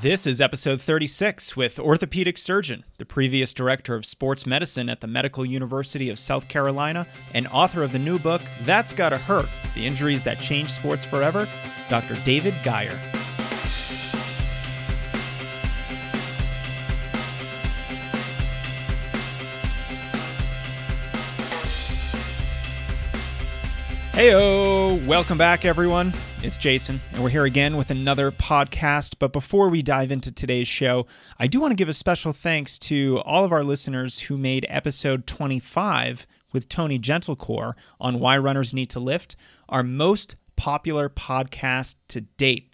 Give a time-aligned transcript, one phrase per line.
[0.00, 5.06] This is episode 36 with orthopedic surgeon, the previous director of sports medicine at the
[5.06, 9.86] Medical University of South Carolina, and author of the new book, That's Gotta Hurt The
[9.86, 11.48] Injuries That Changed Sports Forever,
[11.88, 12.16] Dr.
[12.24, 12.98] David Geier.
[24.12, 25.04] Heyo!
[25.06, 26.12] Welcome back, everyone.
[26.44, 29.14] It's Jason, and we're here again with another podcast.
[29.18, 31.06] But before we dive into today's show,
[31.38, 34.66] I do want to give a special thanks to all of our listeners who made
[34.68, 39.36] episode 25 with Tony Gentilcore on why runners need to lift
[39.70, 42.73] our most popular podcast to date.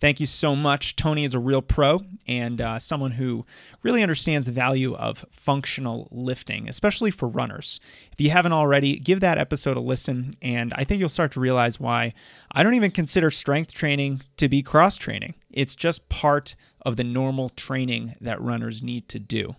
[0.00, 0.96] Thank you so much.
[0.96, 3.44] Tony is a real pro and uh, someone who
[3.82, 7.80] really understands the value of functional lifting, especially for runners.
[8.10, 11.40] If you haven't already, give that episode a listen, and I think you'll start to
[11.40, 12.14] realize why
[12.50, 15.34] I don't even consider strength training to be cross training.
[15.50, 19.54] It's just part of the normal training that runners need to do.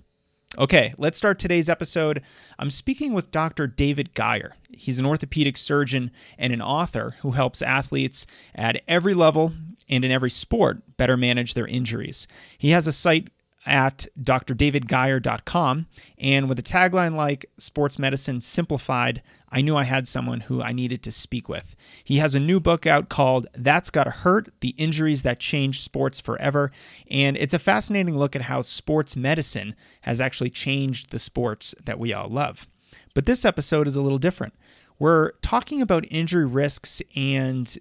[0.57, 2.21] Okay, let's start today's episode.
[2.59, 3.67] I'm speaking with Dr.
[3.67, 4.53] David Geier.
[4.69, 9.53] He's an orthopedic surgeon and an author who helps athletes at every level
[9.91, 12.27] and in every sport better manage their injuries.
[12.57, 13.29] He has a site
[13.65, 15.87] at drdavidgeier.com.
[16.17, 20.71] And with a tagline like Sports Medicine Simplified, I knew I had someone who I
[20.71, 21.75] needed to speak with.
[22.03, 26.19] He has a new book out called That's Gotta Hurt The Injuries That Changed Sports
[26.19, 26.71] Forever.
[27.09, 31.99] And it's a fascinating look at how sports medicine has actually changed the sports that
[31.99, 32.67] we all love.
[33.13, 34.53] But this episode is a little different.
[34.97, 37.77] We're talking about injury risks and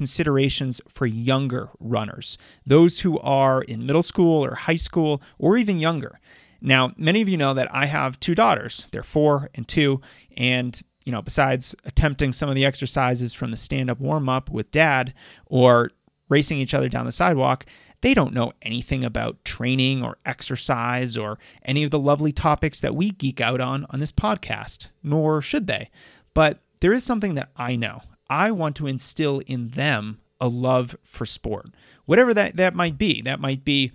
[0.00, 5.78] considerations for younger runners, those who are in middle school or high school or even
[5.78, 6.18] younger.
[6.62, 8.86] Now, many of you know that I have two daughters.
[8.92, 10.00] They're four and two.
[10.38, 14.48] And, you know, besides attempting some of the exercises from the stand up warm up
[14.48, 15.12] with dad
[15.44, 15.90] or
[16.30, 17.66] racing each other down the sidewalk,
[18.00, 22.96] they don't know anything about training or exercise or any of the lovely topics that
[22.96, 25.90] we geek out on on this podcast, nor should they.
[26.32, 28.00] But there is something that I know,
[28.30, 31.66] I want to instill in them a love for sport,
[32.06, 33.20] whatever that, that might be.
[33.20, 33.92] That might be,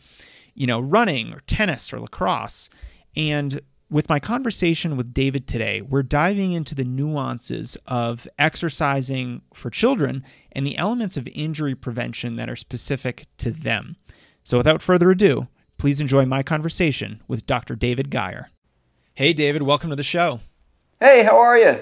[0.54, 2.70] you know, running or tennis or lacrosse.
[3.16, 9.70] And with my conversation with David today, we're diving into the nuances of exercising for
[9.70, 13.96] children and the elements of injury prevention that are specific to them.
[14.44, 15.48] So without further ado,
[15.78, 17.76] please enjoy my conversation with Dr.
[17.76, 18.48] David Geier.
[19.14, 20.42] Hey, David, welcome to the show.
[21.00, 21.80] Hey, how are you?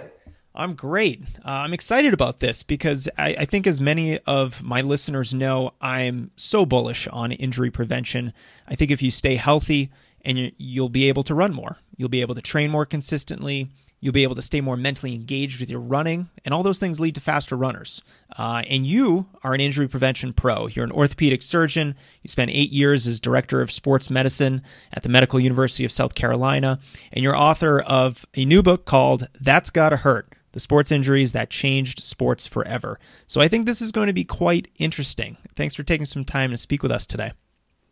[0.55, 1.23] I'm great.
[1.43, 5.73] Uh, I'm excited about this because I, I, think, as many of my listeners know,
[5.81, 8.33] I'm so bullish on injury prevention.
[8.67, 9.89] I think if you stay healthy
[10.21, 13.71] and you, you'll be able to run more, you'll be able to train more consistently,
[13.99, 16.99] you'll be able to stay more mentally engaged with your running, and all those things
[16.99, 18.03] lead to faster runners.
[18.37, 20.67] Uh, and you are an injury prevention pro.
[20.67, 21.95] You're an orthopedic surgeon.
[22.21, 26.13] You spent eight years as director of sports medicine at the Medical University of South
[26.13, 26.79] Carolina,
[27.11, 31.49] and you're author of a new book called That's Gotta Hurt the sports injuries that
[31.49, 32.99] changed sports forever.
[33.27, 35.37] So I think this is going to be quite interesting.
[35.55, 37.33] Thanks for taking some time to speak with us today.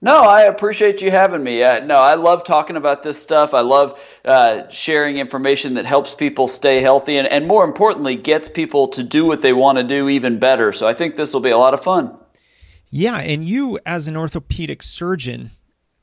[0.04, 1.62] No, I appreciate you having me.
[1.62, 3.54] Uh, no, I love talking about this stuff.
[3.54, 8.50] I love uh, sharing information that helps people stay healthy and, and, more importantly, gets
[8.50, 10.74] people to do what they want to do even better.
[10.74, 12.18] So I think this will be a lot of fun.
[12.90, 15.52] Yeah, and you, as an orthopedic surgeon,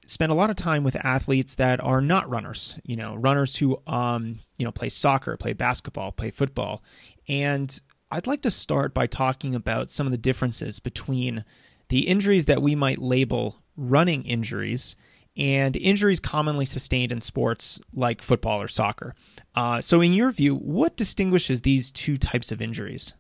[0.09, 3.81] spend a lot of time with athletes that are not runners, you know, runners who
[3.87, 6.83] um, you know, play soccer, play basketball, play football.
[7.29, 7.81] And
[8.11, 11.45] I'd like to start by talking about some of the differences between
[11.89, 14.97] the injuries that we might label running injuries
[15.37, 19.15] and injuries commonly sustained in sports like football or soccer.
[19.55, 23.15] Uh, so, in your view, what distinguishes these two types of injuries?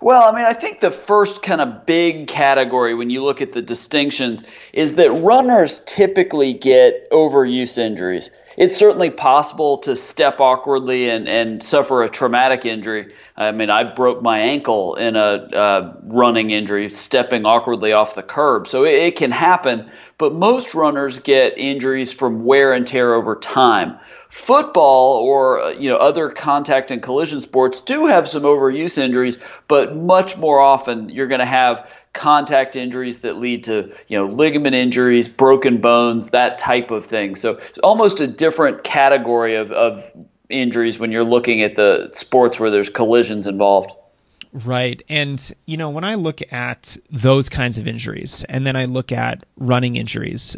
[0.00, 3.52] Well, I mean, I think the first kind of big category when you look at
[3.52, 8.30] the distinctions is that runners typically get overuse injuries.
[8.56, 13.12] It's certainly possible to step awkwardly and, and suffer a traumatic injury.
[13.36, 18.22] I mean, I broke my ankle in a uh, running injury, stepping awkwardly off the
[18.22, 18.68] curb.
[18.68, 23.34] So it, it can happen, but most runners get injuries from wear and tear over
[23.34, 28.98] time football or uh, you know other contact and collision sports do have some overuse
[28.98, 29.38] injuries
[29.68, 34.26] but much more often you're going to have contact injuries that lead to you know
[34.26, 39.72] ligament injuries broken bones that type of thing so it's almost a different category of,
[39.72, 40.12] of
[40.50, 43.92] injuries when you're looking at the sports where there's collisions involved
[44.52, 45.02] Right.
[45.10, 49.12] And, you know, when I look at those kinds of injuries and then I look
[49.12, 50.56] at running injuries,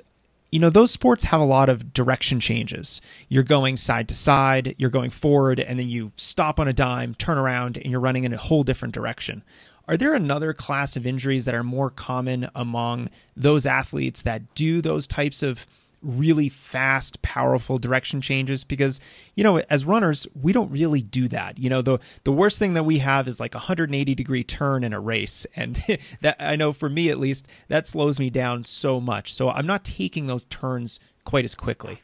[0.50, 3.00] you know, those sports have a lot of direction changes.
[3.29, 7.14] You're going side to side, you're going forward, and then you stop on a dime,
[7.14, 9.44] turn around, and you're running in a whole different direction.
[9.87, 14.81] Are there another class of injuries that are more common among those athletes that do
[14.81, 15.67] those types of
[16.02, 19.00] really fast, powerful direction changes because,
[19.35, 21.58] you know, as runners, we don't really do that.
[21.58, 24.85] You know, the the worst thing that we have is like a 180 degree turn
[24.85, 25.47] in a race.
[25.55, 25.82] And
[26.20, 29.35] that I know for me at least, that slows me down so much.
[29.35, 32.00] So I'm not taking those turns quite as quickly.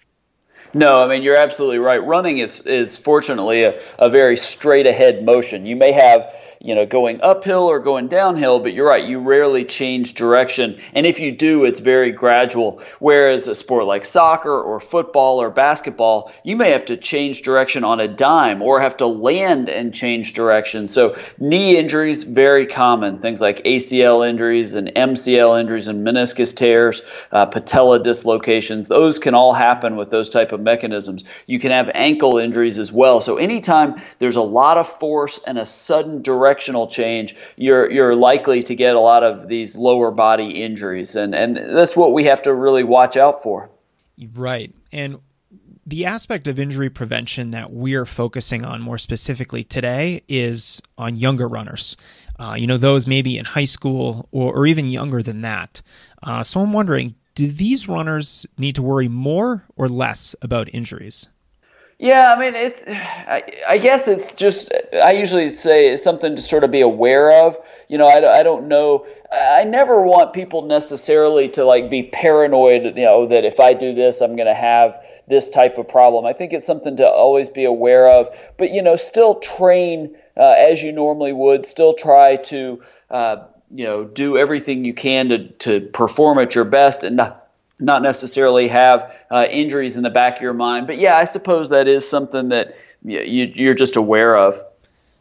[0.74, 2.04] No, I mean you're absolutely right.
[2.04, 5.64] Running is is fortunately a, a very straight ahead motion.
[5.64, 6.32] You may have
[6.66, 10.80] you know, going uphill or going downhill, but you're right, you rarely change direction.
[10.94, 12.82] And if you do, it's very gradual.
[12.98, 17.84] Whereas a sport like soccer or football or basketball, you may have to change direction
[17.84, 20.88] on a dime or have to land and change direction.
[20.88, 23.20] So knee injuries, very common.
[23.20, 29.34] Things like ACL injuries and MCL injuries and meniscus tears, uh, patella dislocations, those can
[29.34, 31.22] all happen with those type of mechanisms.
[31.46, 33.20] You can have ankle injuries as well.
[33.20, 38.16] So anytime there's a lot of force and a sudden direction directional change, you're you're
[38.16, 42.24] likely to get a lot of these lower body injuries, and and that's what we
[42.24, 43.68] have to really watch out for.
[44.34, 45.18] Right, and
[45.86, 51.46] the aspect of injury prevention that we're focusing on more specifically today is on younger
[51.46, 51.96] runners.
[52.38, 55.80] Uh, you know, those maybe in high school or, or even younger than that.
[56.22, 61.28] Uh, so I'm wondering, do these runners need to worry more or less about injuries?
[61.98, 62.84] Yeah, I mean, it's.
[62.86, 64.70] I, I, guess it's just.
[65.02, 67.56] I usually say it's something to sort of be aware of.
[67.88, 69.06] You know, I, I don't know.
[69.32, 72.96] I never want people necessarily to like be paranoid.
[72.96, 76.26] You know, that if I do this, I'm going to have this type of problem.
[76.26, 78.28] I think it's something to always be aware of.
[78.58, 81.64] But you know, still train uh, as you normally would.
[81.64, 82.82] Still try to.
[83.10, 87.45] Uh, you know, do everything you can to to perform at your best and not
[87.78, 90.86] not necessarily have uh, injuries in the back of your mind.
[90.86, 94.60] But yeah, I suppose that is something that you, you're just aware of.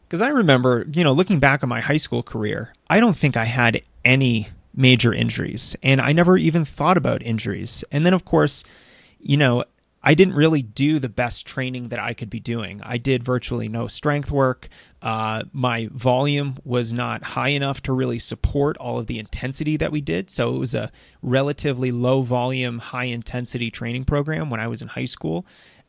[0.08, 3.36] Because I remember, you know, looking back on my high school career, I don't think
[3.36, 7.84] I had any major injuries, and I never even thought about injuries.
[7.92, 8.64] And then, of course,
[9.20, 9.64] you know,
[10.08, 12.80] I didn't really do the best training that I could be doing.
[12.84, 14.70] I did virtually no strength work.
[15.02, 19.92] Uh, my volume was not high enough to really support all of the intensity that
[19.92, 20.30] we did.
[20.30, 20.92] So it was a
[21.24, 25.44] relatively low volume, high intensity training program when I was in high school.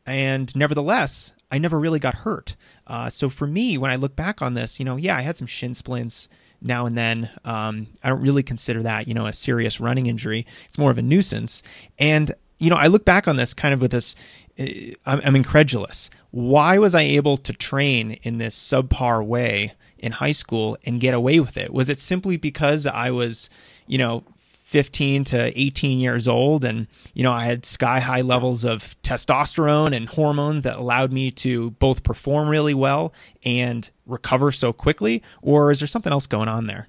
[0.06, 2.56] And nevertheless, I never really got hurt.
[2.86, 5.36] Uh, so for me, when I look back on this, you know, yeah, I had
[5.36, 6.30] some shin splints
[6.62, 7.28] now and then.
[7.44, 10.46] Um, I don't really consider that, you know, a serious running injury.
[10.64, 11.62] It's more of a nuisance.
[11.98, 14.14] And you know, I look back on this kind of with this,
[14.58, 14.66] uh,
[15.04, 16.10] I'm, incredulous.
[16.30, 21.14] Why was I able to train in this subpar way in high school and get
[21.14, 21.72] away with it?
[21.72, 23.50] Was it simply because I was,
[23.86, 24.24] you know,
[24.66, 29.94] 15 to 18 years old and you know i had sky high levels of testosterone
[29.94, 33.12] and hormones that allowed me to both perform really well
[33.44, 36.88] and recover so quickly or is there something else going on there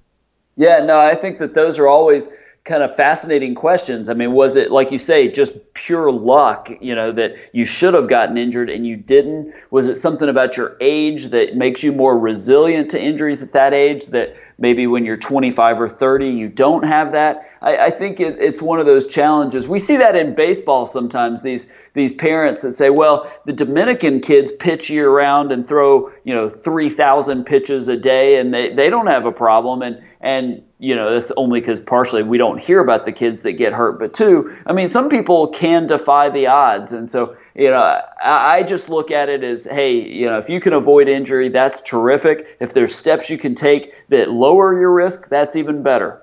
[0.56, 2.30] yeah no i think that those are always
[2.68, 4.08] kind of fascinating questions.
[4.08, 7.94] I mean, was it like you say, just pure luck, you know, that you should
[7.94, 9.52] have gotten injured and you didn't?
[9.70, 13.72] Was it something about your age that makes you more resilient to injuries at that
[13.72, 17.50] age that maybe when you're 25 or 30 you don't have that?
[17.60, 19.66] I, I think it, it's one of those challenges.
[19.68, 21.42] We see that in baseball sometimes.
[21.42, 26.32] These these parents that say, well, the Dominican kids pitch year round and throw, you
[26.32, 29.82] know, 3,000 pitches a day and they, they don't have a problem.
[29.82, 33.52] And, and, you know, that's only because partially we don't hear about the kids that
[33.54, 33.98] get hurt.
[33.98, 36.92] But two, I mean, some people can defy the odds.
[36.92, 40.60] And so, you know, I, just look at it as, hey, you know, if you
[40.60, 42.56] can avoid injury, that's terrific.
[42.60, 46.22] If there's steps you can take that lower your risk, that's even better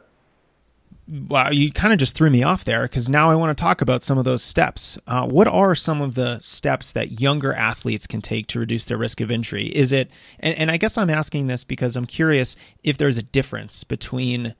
[1.07, 3.81] wow, you kind of just threw me off there because now I want to talk
[3.81, 4.97] about some of those steps.
[5.07, 8.97] Uh, what are some of the steps that younger athletes can take to reduce their
[8.97, 9.67] risk of injury?
[9.67, 13.23] Is it, and, and I guess I'm asking this because I'm curious if there's a
[13.23, 14.55] difference between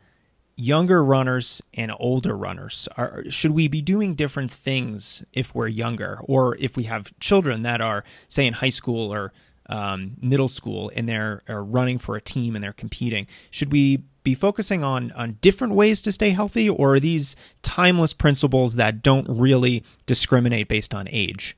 [0.57, 2.88] younger runners and older runners.
[2.97, 7.63] Are, should we be doing different things if we're younger or if we have children
[7.63, 9.33] that are, say, in high school or
[9.67, 13.27] um, middle school and they're running for a team and they're competing?
[13.51, 18.13] Should we be focusing on on different ways to stay healthy, or are these timeless
[18.13, 21.55] principles that don't really discriminate based on age?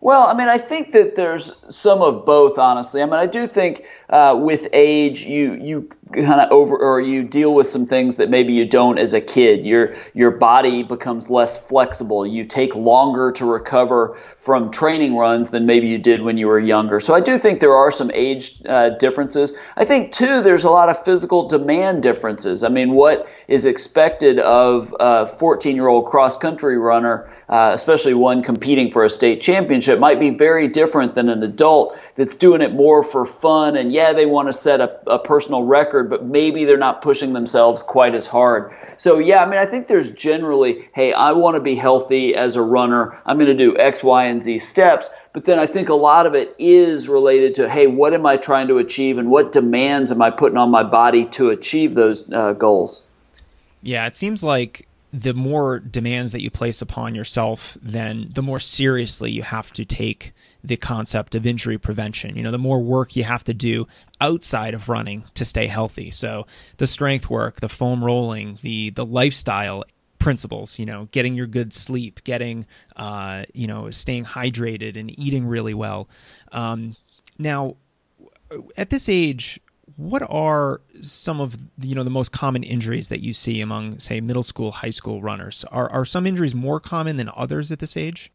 [0.00, 3.02] Well, I mean, I think that there's some of both, honestly.
[3.02, 7.22] I mean, I do think uh, with age, you you kind of over or you
[7.22, 9.66] deal with some things that maybe you don't as a kid.
[9.66, 12.26] Your your body becomes less flexible.
[12.26, 16.60] You take longer to recover from training runs than maybe you did when you were
[16.60, 17.00] younger.
[17.00, 19.54] So i do think there are some age uh, differences.
[19.76, 22.64] I think too there's a lot of physical demand differences.
[22.64, 28.14] I mean what is expected of a 14 year old cross country runner uh, especially
[28.14, 32.62] one competing for a state championship might be very different than an adult that's doing
[32.62, 36.24] it more for fun and yeah they want to set a, a personal record but
[36.24, 38.74] maybe they're not pushing themselves quite as hard.
[38.96, 42.56] So yeah i mean i think there's generally hey i want to be healthy as
[42.56, 43.18] a runner.
[43.26, 45.10] I'm going to do x y and z steps.
[45.32, 48.36] But then i think a lot of it is related to hey what am i
[48.36, 52.30] trying to achieve and what demands am i putting on my body to achieve those
[52.32, 53.06] uh, goals?
[53.82, 58.58] Yeah it seems like the more demands that you place upon yourself, then the more
[58.58, 60.32] seriously you have to take
[60.64, 62.36] the concept of injury prevention.
[62.36, 63.86] You know, the more work you have to do
[64.20, 66.10] outside of running to stay healthy.
[66.10, 69.84] So the strength work, the foam rolling, the the lifestyle
[70.18, 72.66] principles, you know, getting your good sleep, getting
[72.96, 76.08] uh, you know, staying hydrated and eating really well.
[76.52, 76.96] Um,
[77.38, 77.76] now
[78.76, 79.60] at this age,
[79.96, 84.20] what are some of you know the most common injuries that you see among say
[84.20, 87.96] middle school high school runners are are some injuries more common than others at this
[87.96, 88.32] age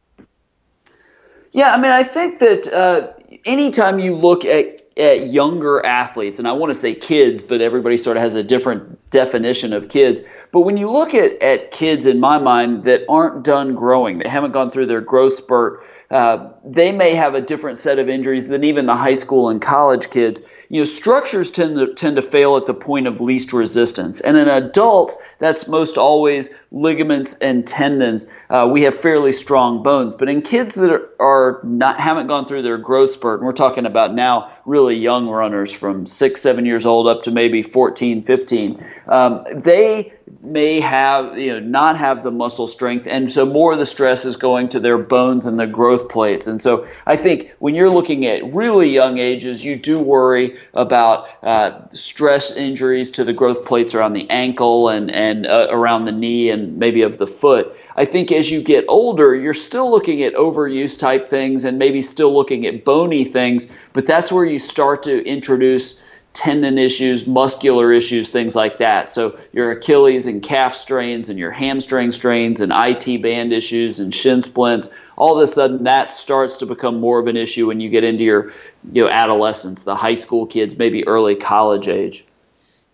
[1.52, 3.12] yeah i mean i think that uh,
[3.44, 7.96] anytime you look at at younger athletes and i want to say kids but everybody
[7.96, 12.06] sort of has a different definition of kids but when you look at, at kids
[12.06, 16.52] in my mind that aren't done growing they haven't gone through their growth spurt uh,
[16.64, 20.08] they may have a different set of injuries than even the high school and college
[20.10, 20.40] kids.
[20.70, 24.36] You know, structures tend to tend to fail at the point of least resistance, and
[24.36, 28.30] in adults, that's most always ligaments and tendons.
[28.50, 32.44] Uh, we have fairly strong bones, but in kids that are, are not haven't gone
[32.44, 36.66] through their growth spurt, and we're talking about now really young runners from six, seven
[36.66, 42.22] years old up to maybe 14, 15, um, they may have you know not have
[42.22, 45.58] the muscle strength and so more of the stress is going to their bones and
[45.58, 49.76] the growth plates and so i think when you're looking at really young ages you
[49.76, 55.27] do worry about uh, stress injuries to the growth plates around the ankle and and
[55.46, 59.34] uh, around the knee and maybe of the foot I think as you get older,
[59.34, 64.06] you're still looking at overuse type things and maybe still looking at bony things, but
[64.06, 69.10] that's where you start to introduce tendon issues, muscular issues, things like that.
[69.10, 74.14] So your Achilles and calf strains and your hamstring strains and IT band issues and
[74.14, 77.80] shin splints, all of a sudden that starts to become more of an issue when
[77.80, 78.52] you get into your
[78.92, 82.24] you know adolescence, the high school kids, maybe early college age.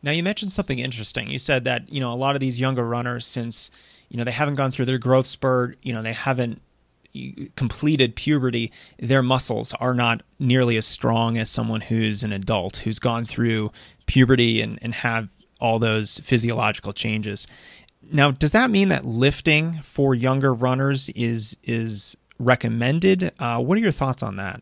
[0.04, 1.30] Now you mentioned something interesting.
[1.30, 3.70] You said that, you know, a lot of these younger runners since,
[4.11, 6.61] you know, they haven't gone through their growth spurt, you know, they haven't
[7.56, 12.99] completed puberty, their muscles are not nearly as strong as someone who's an adult who's
[12.99, 13.73] gone through
[14.04, 17.46] puberty and, and have all those physiological changes.
[18.02, 23.32] Now, does that mean that lifting for younger runners is is recommended?
[23.38, 24.61] Uh, what are your thoughts on that?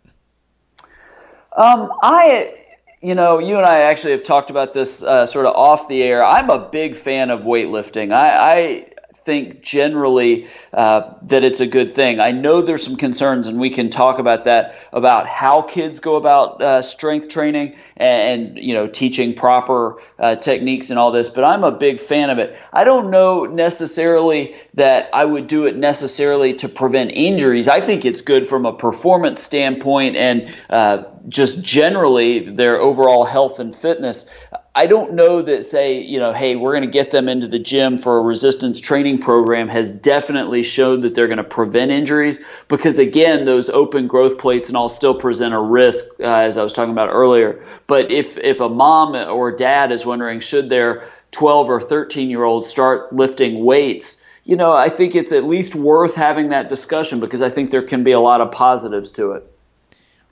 [1.56, 2.62] Um, I,
[3.02, 6.02] you know, you and I actually have talked about this uh, sort of off the
[6.02, 6.25] air.
[6.25, 8.12] I'm a big fan of weightlifting.
[8.12, 8.88] I, I
[9.25, 12.21] think generally uh, that it's a good thing.
[12.21, 16.16] I know there's some concerns, and we can talk about that about how kids go
[16.16, 21.28] about uh, strength training and, you know teaching proper uh, techniques and all this.
[21.28, 22.56] But I'm a big fan of it.
[22.73, 27.68] I don't know necessarily that I would do it necessarily to prevent injuries.
[27.68, 33.59] I think it's good from a performance standpoint and uh, just generally their overall health
[33.59, 34.29] and fitness.
[34.75, 37.59] I don't know that say, you know, hey, we're going to get them into the
[37.59, 42.45] gym for a resistance training program has definitely showed that they're going to prevent injuries
[42.69, 46.62] because again, those open growth plates and all still present a risk uh, as I
[46.62, 47.64] was talking about earlier.
[47.87, 52.43] But if if a mom or dad is wondering should their 12 or 13 year
[52.43, 57.21] old start lifting weights, you know, I think it's at least worth having that discussion
[57.21, 59.51] because I think there can be a lot of positives to it.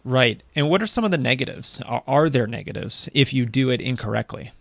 [0.05, 0.43] Right.
[0.55, 1.83] And what are some of the negatives?
[1.87, 4.53] Are, there negatives if you do it incorrectly?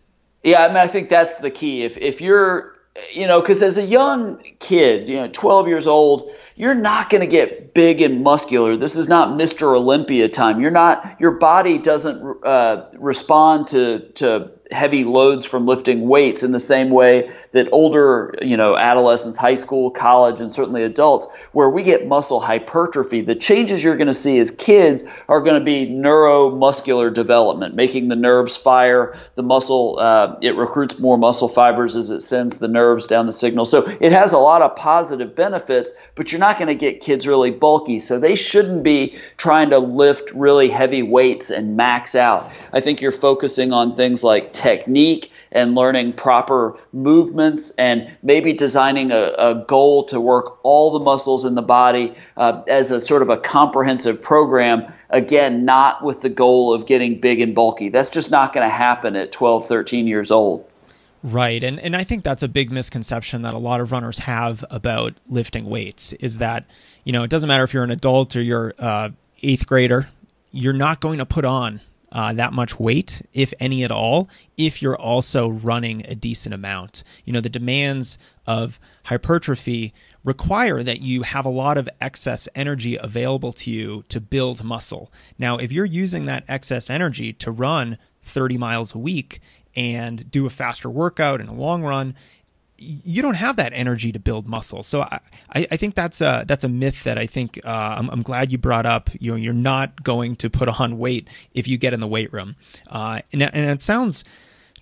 [0.44, 1.84] Yeah, I mean, I think that's the key.
[1.84, 2.76] If if you're,
[3.12, 7.22] you know, because as a young kid, you know, 12 years old, you're not going
[7.22, 8.78] to get big and muscular.
[8.78, 9.76] This is not Mr.
[9.76, 10.62] Olympia time.
[10.62, 11.20] You're not.
[11.20, 16.90] Your body doesn't uh, respond to to heavy loads from lifting weights in the same
[16.90, 22.08] way that older, you know, adolescents, high school, college, and certainly adults, where we get
[22.08, 23.22] muscle hypertrophy.
[23.22, 28.08] The changes you're going to see as kids are going to be neuromuscular development, making
[28.08, 32.68] the nerves fire, the muscle, uh, it recruits more muscle fibers as it sends the
[32.68, 33.66] nerves down the signal.
[33.66, 37.28] So it has a lot of positive benefits, but you're not going to get kids
[37.28, 38.00] really bulky.
[38.00, 42.52] So they shouldn't be trying to lift really heavy weights and max out.
[42.74, 49.12] I think you're focusing on things like technique and learning proper movements and maybe designing
[49.12, 53.22] a, a goal to work all the muscles in the body uh, as a sort
[53.22, 54.92] of a comprehensive program.
[55.10, 57.90] Again, not with the goal of getting big and bulky.
[57.90, 60.70] That's just not going to happen at 12, 13 years old.
[61.22, 61.64] Right.
[61.64, 65.16] And and I think that's a big misconception that a lot of runners have about
[65.28, 66.66] lifting weights is that,
[67.04, 69.10] you know, it doesn't matter if you're an adult or you're uh,
[69.44, 70.08] eighth grader,
[70.52, 74.82] you're not going to put on uh, that much weight, if any at all, if
[74.82, 77.04] you're also running a decent amount.
[77.26, 82.98] You know, the demands of hypertrophy require that you have a lot of excess energy
[82.98, 85.12] available to you to build muscle.
[85.38, 89.40] Now, if you're using that excess energy to run 30 miles a week,
[89.76, 92.16] and do a faster workout in a long run,
[92.82, 94.84] you don't have that energy to build muscle.
[94.84, 95.20] So I,
[95.54, 98.58] I think that's a that's a myth that I think uh, I'm, I'm, glad you
[98.58, 99.10] brought up.
[99.20, 102.32] You know, you're not going to put on weight if you get in the weight
[102.34, 102.56] room,
[102.88, 104.24] uh, and, and it sounds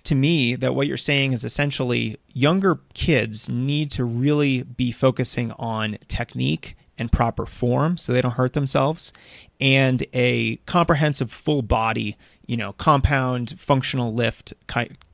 [0.04, 5.52] to me that what you're saying is essentially younger kids need to really be focusing
[5.52, 9.12] on technique and proper form so they don't hurt themselves
[9.60, 12.16] and a comprehensive full body
[12.48, 14.54] you know, compound functional lift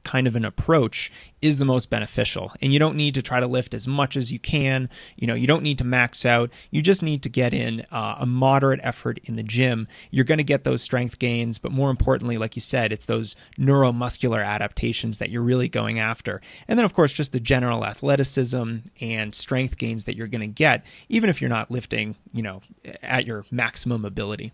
[0.05, 1.11] kind of an approach
[1.43, 2.53] is the most beneficial.
[2.61, 4.89] And you don't need to try to lift as much as you can.
[5.17, 6.51] You know, you don't need to max out.
[6.71, 9.89] You just need to get in uh, a moderate effort in the gym.
[10.11, 13.37] You're going to get those strength gains, but more importantly, like you said, it's those
[13.59, 16.41] neuromuscular adaptations that you're really going after.
[16.69, 20.47] And then, of course, just the general athleticism and strength gains that you're going to
[20.47, 22.63] get, even if you're not lifting, you know,
[23.03, 24.53] at your maximum ability.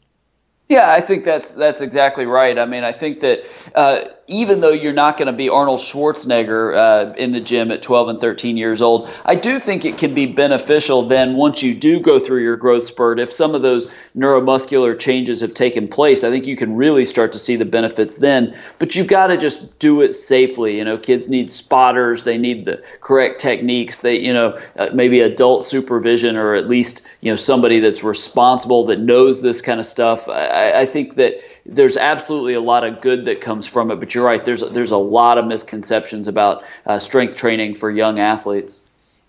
[0.70, 2.56] Yeah, I think that's that's exactly right.
[2.56, 6.76] I mean, I think that uh, even though you're not going to be Arnold Schwarzenegger
[6.76, 10.14] uh, in the gym at 12 and 13 years old, I do think it can
[10.14, 13.18] be beneficial then once you do go through your growth spurt.
[13.18, 17.32] If some of those neuromuscular changes have taken place, I think you can really start
[17.32, 18.56] to see the benefits then.
[18.78, 20.78] But you've got to just do it safely.
[20.78, 23.98] You know, kids need spotters, they need the correct techniques.
[23.98, 28.86] They, you know, uh, maybe adult supervision or at least you know somebody that's responsible
[28.86, 30.28] that knows this kind of stuff.
[30.28, 33.96] I, I think that there's absolutely a lot of good that comes from it.
[33.96, 34.44] But you're right.
[34.44, 38.82] There's there's a lot of misconceptions about uh, strength training for young athletes.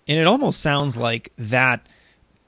[0.08, 1.86] And it almost sounds like that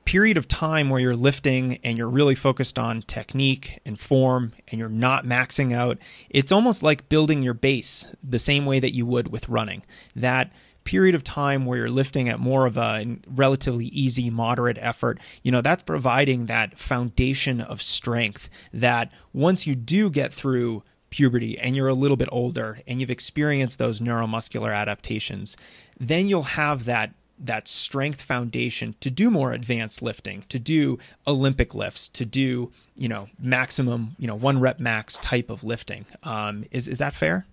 [0.04, 4.78] period of time where you're lifting and you're really focused on technique and form and
[4.78, 5.96] you're not maxing out,
[6.28, 9.82] it's almost like building your base the same way that you would with running.
[10.14, 10.52] That
[10.84, 15.50] period of time where you're lifting at more of a relatively easy, moderate effort, you
[15.50, 21.76] know, that's providing that foundation of strength that once you do get through puberty and
[21.76, 25.56] you're a little bit older and you've experienced those neuromuscular adaptations,
[25.98, 31.74] then you'll have that that strength foundation to do more advanced lifting, to do Olympic
[31.74, 36.04] lifts, to do you know maximum you know one rep max type of lifting.
[36.22, 37.46] Um, is is that fair?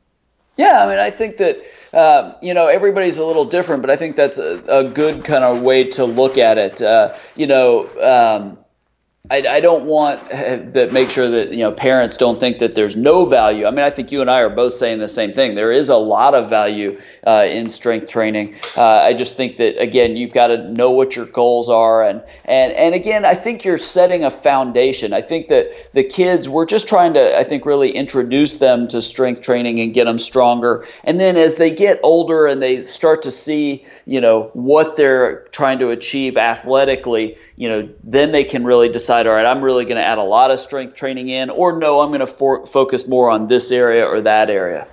[0.58, 1.58] Yeah, I mean, I think that
[1.94, 5.44] uh, you know everybody's a little different, but I think that's a, a good kind
[5.44, 6.82] of way to look at it.
[6.82, 8.58] Uh, you know, um,
[9.30, 12.96] I, I, don't want that make sure that you know parents don't think that there's
[12.96, 13.68] no value.
[13.68, 15.54] I mean, I think you and I are both saying the same thing.
[15.54, 18.56] There is a lot of value uh, in strength training.
[18.76, 22.24] Uh, I just think that again, you've got to know what your goals are, and
[22.46, 25.14] and and again, I think you're setting a foundation.
[25.14, 29.04] I think that the kids, we're just trying to, I think, really introduce them to
[29.04, 30.88] strength training and get them stronger.
[31.04, 35.44] And then as they get older and they start to see, you know, what they're
[35.52, 39.86] trying to achieve athletically, you know, then they can really decide all right, I'm really
[39.86, 42.66] going to add a lot of strength training in, or no, I'm going to for-
[42.66, 44.88] focus more on this area or that area.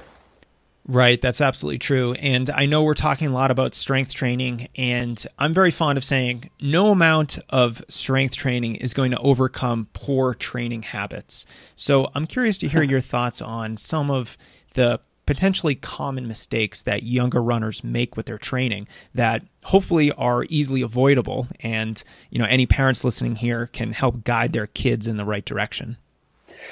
[0.87, 2.13] Right, that's absolutely true.
[2.13, 6.05] And I know we're talking a lot about strength training, and I'm very fond of
[6.05, 11.47] saying no amount of strength training is going to overcome poor training habits.
[11.75, 14.37] So I'm curious to hear your thoughts on some of
[14.75, 20.81] the potentially common mistakes that younger runners make with their training that hopefully are easily
[20.81, 25.27] avoidable and you know any parents listening here can help guide their kids in the
[25.27, 25.99] right direction.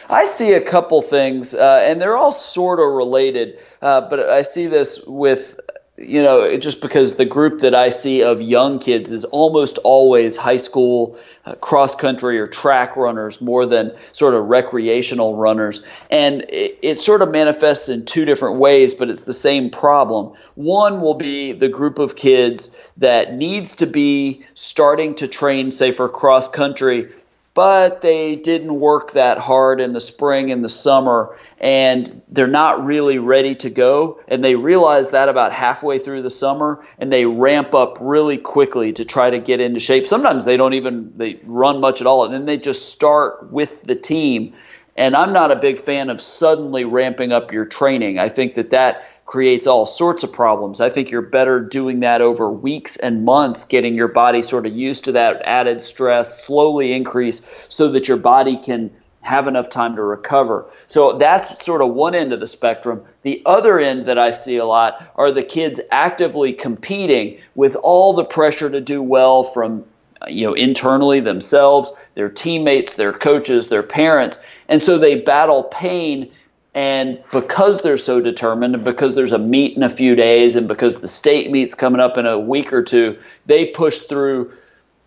[0.09, 4.41] I see a couple things, uh, and they're all sort of related, uh, but I
[4.41, 5.61] see this with
[5.99, 10.37] you know, just because the group that I see of young kids is almost always
[10.37, 15.81] high school Uh, cross country or track runners more than sort of recreational runners.
[16.11, 20.33] And it, it, sort of manifests in two different ways, but it's the same problem.
[20.57, 25.93] One will be the group of kids that needs to be starting to train, say,
[25.93, 27.13] for cross country
[27.57, 32.85] but they didn't work that hard in the spring and the summer and they're not
[32.85, 34.21] really ready to go.
[34.29, 38.93] And they realize that about halfway through the summer and they ramp up really quickly
[38.93, 40.07] to try to get into shape.
[40.07, 43.85] Sometimes they don't even they run much at all and then they just start with
[43.85, 44.53] the team.
[44.95, 48.19] And I'm not a big fan of suddenly ramping up your training.
[48.19, 50.81] I think that that creates all sorts of problems.
[50.81, 54.75] I think you're better doing that over weeks and months, getting your body sort of
[54.75, 58.91] used to that added stress, slowly increase so that your body can
[59.27, 60.65] have enough time to recover.
[60.87, 63.03] So that's sort of one end of the spectrum.
[63.23, 68.13] The other end that I see a lot are the kids actively competing with all
[68.13, 69.85] the pressure to do well from
[70.29, 74.41] you know internally themselves, their teammates, their coaches, their parents.
[74.69, 76.31] And so they battle pain
[76.77, 80.69] and because they're so determined, and because there's a meet in a few days, and
[80.69, 84.53] because the state meet's coming up in a week or two, they push through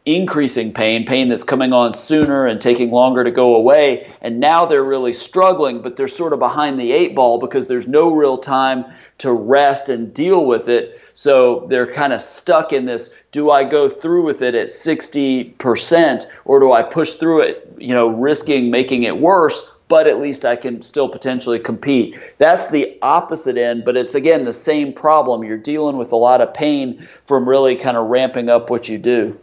[0.03, 4.11] increasing pain, pain that's coming on sooner and taking longer to go away.
[4.19, 7.87] And now they're really struggling, but they're sort of behind the eight ball because there's
[7.87, 8.85] no real time
[9.19, 10.99] to rest and deal with it.
[11.13, 16.25] So they're kind of stuck in this do I go through with it at 60%
[16.45, 19.69] or do I push through it, you know, risking making it worse?
[19.89, 22.17] But at least I can still potentially compete.
[22.37, 25.43] That's the opposite end, but it's again the same problem.
[25.43, 28.97] You're dealing with a lot of pain from really kind of ramping up what you
[28.97, 29.37] do.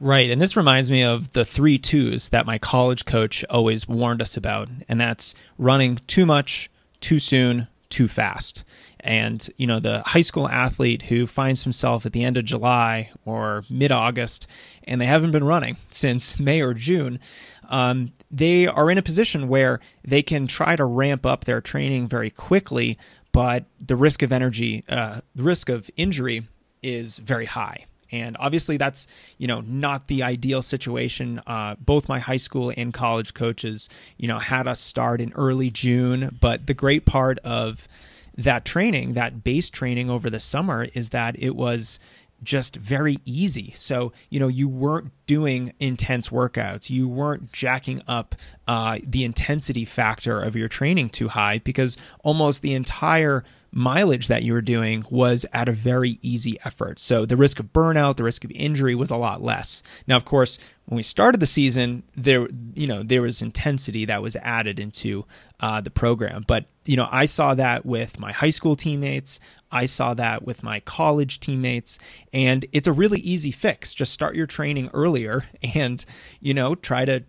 [0.00, 0.28] Right.
[0.30, 4.36] And this reminds me of the three twos that my college coach always warned us
[4.36, 4.68] about.
[4.88, 6.68] And that's running too much,
[7.00, 8.64] too soon, too fast.
[8.98, 13.12] And, you know, the high school athlete who finds himself at the end of July
[13.24, 14.48] or mid August
[14.82, 17.20] and they haven't been running since May or June,
[17.68, 22.08] um, they are in a position where they can try to ramp up their training
[22.08, 22.98] very quickly,
[23.30, 26.48] but the risk of energy, uh, the risk of injury
[26.82, 27.86] is very high.
[28.10, 29.06] And obviously, that's
[29.38, 31.40] you know not the ideal situation.
[31.46, 35.70] Uh, both my high school and college coaches, you know, had us start in early
[35.70, 36.36] June.
[36.40, 37.88] But the great part of
[38.36, 41.98] that training, that base training over the summer, is that it was
[42.42, 43.72] just very easy.
[43.74, 46.90] So, you know, you weren't doing intense workouts.
[46.90, 48.34] You weren't jacking up
[48.68, 54.44] uh, the intensity factor of your training too high because almost the entire mileage that
[54.44, 57.00] you were doing was at a very easy effort.
[57.00, 59.82] So the risk of burnout, the risk of injury was a lot less.
[60.06, 64.22] Now, of course, when we started the season, there you know there was intensity that
[64.22, 65.24] was added into
[65.60, 66.44] uh, the program.
[66.46, 69.40] But you know, I saw that with my high school teammates.
[69.72, 71.98] I saw that with my college teammates,
[72.32, 73.94] and it's a really easy fix.
[73.94, 76.04] Just start your training earlier, and
[76.40, 77.24] you know, try to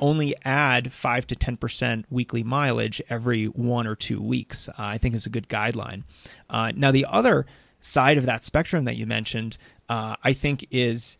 [0.00, 5.14] only add 5 to 10% weekly mileage every one or two weeks, uh, I think
[5.14, 6.02] is a good guideline.
[6.50, 7.46] Uh, now, the other
[7.80, 11.18] side of that spectrum that you mentioned, uh, I think is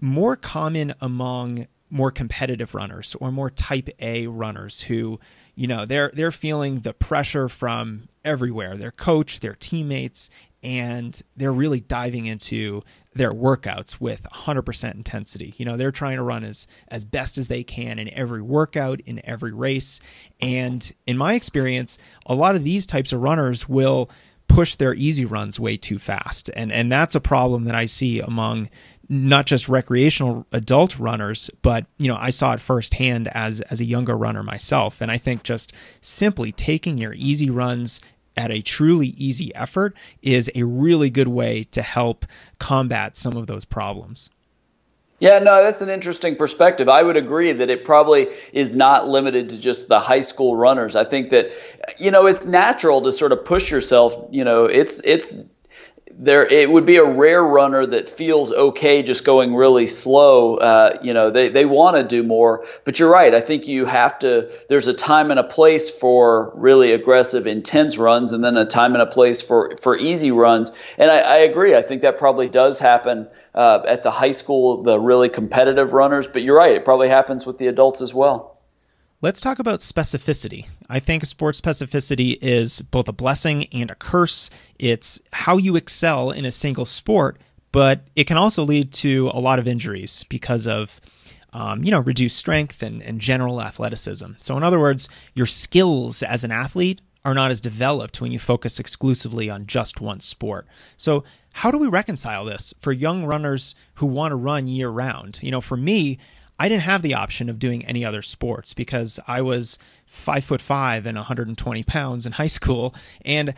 [0.00, 5.18] more common among more competitive runners or more type A runners who,
[5.56, 10.30] you know, they're they're feeling the pressure from everywhere, their coach, their teammates,
[10.62, 12.82] and they're really diving into
[13.14, 15.54] their workouts with 100% intensity.
[15.56, 19.00] You know, they're trying to run as as best as they can in every workout,
[19.00, 20.00] in every race.
[20.40, 24.10] And in my experience, a lot of these types of runners will
[24.48, 26.50] push their easy runs way too fast.
[26.54, 28.68] And and that's a problem that I see among
[29.08, 33.84] not just recreational adult runners, but you know, I saw it firsthand as as a
[33.84, 35.00] younger runner myself.
[35.00, 38.00] And I think just simply taking your easy runs
[38.36, 42.26] at a truly easy effort is a really good way to help
[42.58, 44.30] combat some of those problems.
[45.20, 46.88] Yeah, no, that's an interesting perspective.
[46.88, 50.96] I would agree that it probably is not limited to just the high school runners.
[50.96, 51.52] I think that
[51.98, 55.36] you know, it's natural to sort of push yourself, you know, it's it's
[56.22, 60.98] there it would be a rare runner that feels okay just going really slow uh,
[61.02, 62.66] you know they, they want to do more.
[62.84, 63.34] But you're right.
[63.34, 67.96] I think you have to there's a time and a place for really aggressive intense
[67.96, 70.72] runs and then a time and a place for for easy runs.
[70.98, 71.74] And i, I agree.
[71.74, 76.26] I think that probably does happen uh, at the high school the really competitive runners.
[76.26, 76.76] But you're right.
[76.76, 78.59] It probably happens with the adults as well
[79.22, 80.66] Let's talk about specificity.
[80.88, 84.48] I think sports specificity is both a blessing and a curse.
[84.78, 87.38] It's how you excel in a single sport,
[87.70, 91.02] but it can also lead to a lot of injuries because of
[91.52, 94.32] um, you know, reduced strength and, and general athleticism.
[94.40, 98.38] So, in other words, your skills as an athlete are not as developed when you
[98.38, 100.66] focus exclusively on just one sport.
[100.96, 105.38] So, how do we reconcile this for young runners who want to run year round?
[105.42, 106.18] You know, for me,
[106.58, 110.60] I didn't have the option of doing any other sports because I was five foot
[110.60, 113.54] five and 120 pounds in high school, and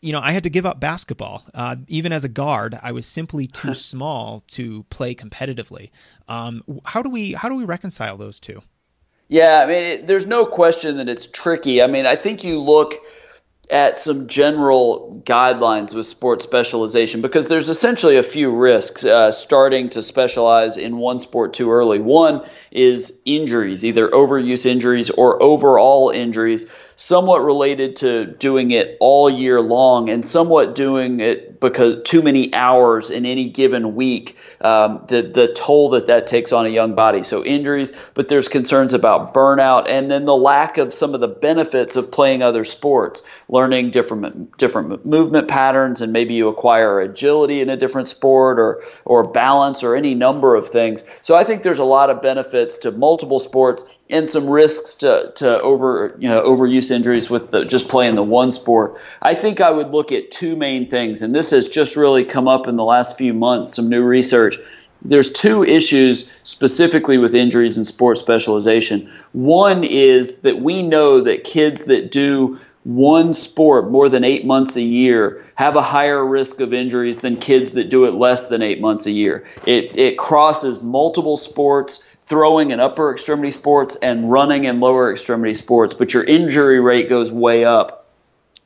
[0.00, 1.44] you know I had to give up basketball.
[1.52, 5.90] Uh, even as a guard, I was simply too small to play competitively.
[6.28, 8.62] Um, how do we how do we reconcile those two?
[9.28, 11.82] Yeah, I mean, it, there's no question that it's tricky.
[11.82, 12.94] I mean, I think you look
[13.70, 19.88] at some general guidelines with sports specialization because there's essentially a few risks uh, starting
[19.88, 21.98] to specialize in one sport too early.
[21.98, 29.28] One is injuries, either overuse injuries or overall injuries somewhat related to doing it all
[29.28, 35.04] year long and somewhat doing it because too many hours in any given week, um,
[35.08, 37.22] the, the toll that that takes on a young body.
[37.22, 41.28] So injuries, but there's concerns about burnout and then the lack of some of the
[41.28, 47.60] benefits of playing other sports, learning different different movement patterns, and maybe you acquire agility
[47.60, 51.04] in a different sport or or balance or any number of things.
[51.20, 55.32] So I think there's a lot of benefits to multiple sports and some risks to,
[55.36, 59.00] to over you know overuse injuries with the, just playing the one sport.
[59.22, 62.48] I think I would look at two main things, and this has just really come
[62.48, 63.74] up in the last few months.
[63.74, 64.56] Some new research.
[65.02, 69.10] There's two issues specifically with injuries and sports specialization.
[69.32, 74.76] One is that we know that kids that do one sport more than eight months
[74.76, 78.62] a year have a higher risk of injuries than kids that do it less than
[78.62, 79.44] eight months a year.
[79.66, 85.54] It, it crosses multiple sports throwing and upper extremity sports and running and lower extremity
[85.54, 88.06] sports, but your injury rate goes way up.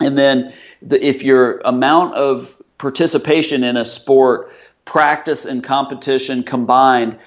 [0.01, 4.51] And then the, if your amount of participation in a sport,
[4.87, 7.18] practice and competition combined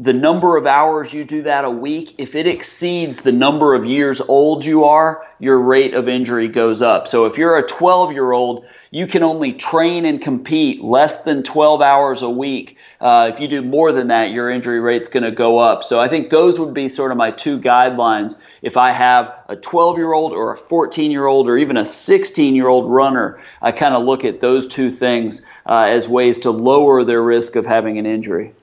[0.00, 3.84] the number of hours you do that a week, if it exceeds the number of
[3.84, 7.08] years old you are, your rate of injury goes up.
[7.08, 11.42] So if you're a 12 year old, you can only train and compete less than
[11.42, 12.78] 12 hours a week.
[13.00, 15.82] Uh, if you do more than that, your injury rate's going to go up.
[15.82, 18.40] So I think those would be sort of my two guidelines.
[18.62, 21.84] If I have a 12 year old or a 14 year old or even a
[21.84, 26.38] 16 year old runner, I kind of look at those two things uh, as ways
[26.40, 28.54] to lower their risk of having an injury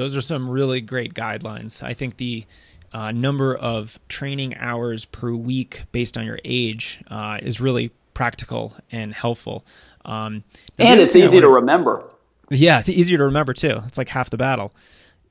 [0.00, 1.82] those are some really great guidelines.
[1.82, 2.46] I think the
[2.92, 8.74] uh, number of training hours per week based on your age uh, is really practical
[8.90, 9.64] and helpful.
[10.04, 10.42] Um,
[10.78, 12.02] and it's easy to remember.
[12.50, 13.82] Yeah, easier to remember too.
[13.86, 14.72] It's like half the battle.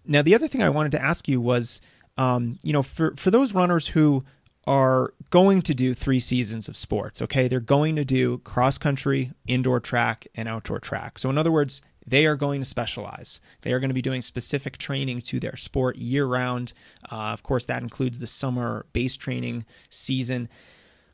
[0.05, 1.81] Now, the other thing I wanted to ask you was,
[2.17, 4.23] um, you know, for for those runners who
[4.67, 9.31] are going to do three seasons of sports, okay, they're going to do cross country,
[9.47, 11.17] indoor track, and outdoor track.
[11.17, 13.39] So, in other words, they are going to specialize.
[13.61, 16.73] They are going to be doing specific training to their sport year round.
[17.11, 20.49] Uh, of course, that includes the summer base training season.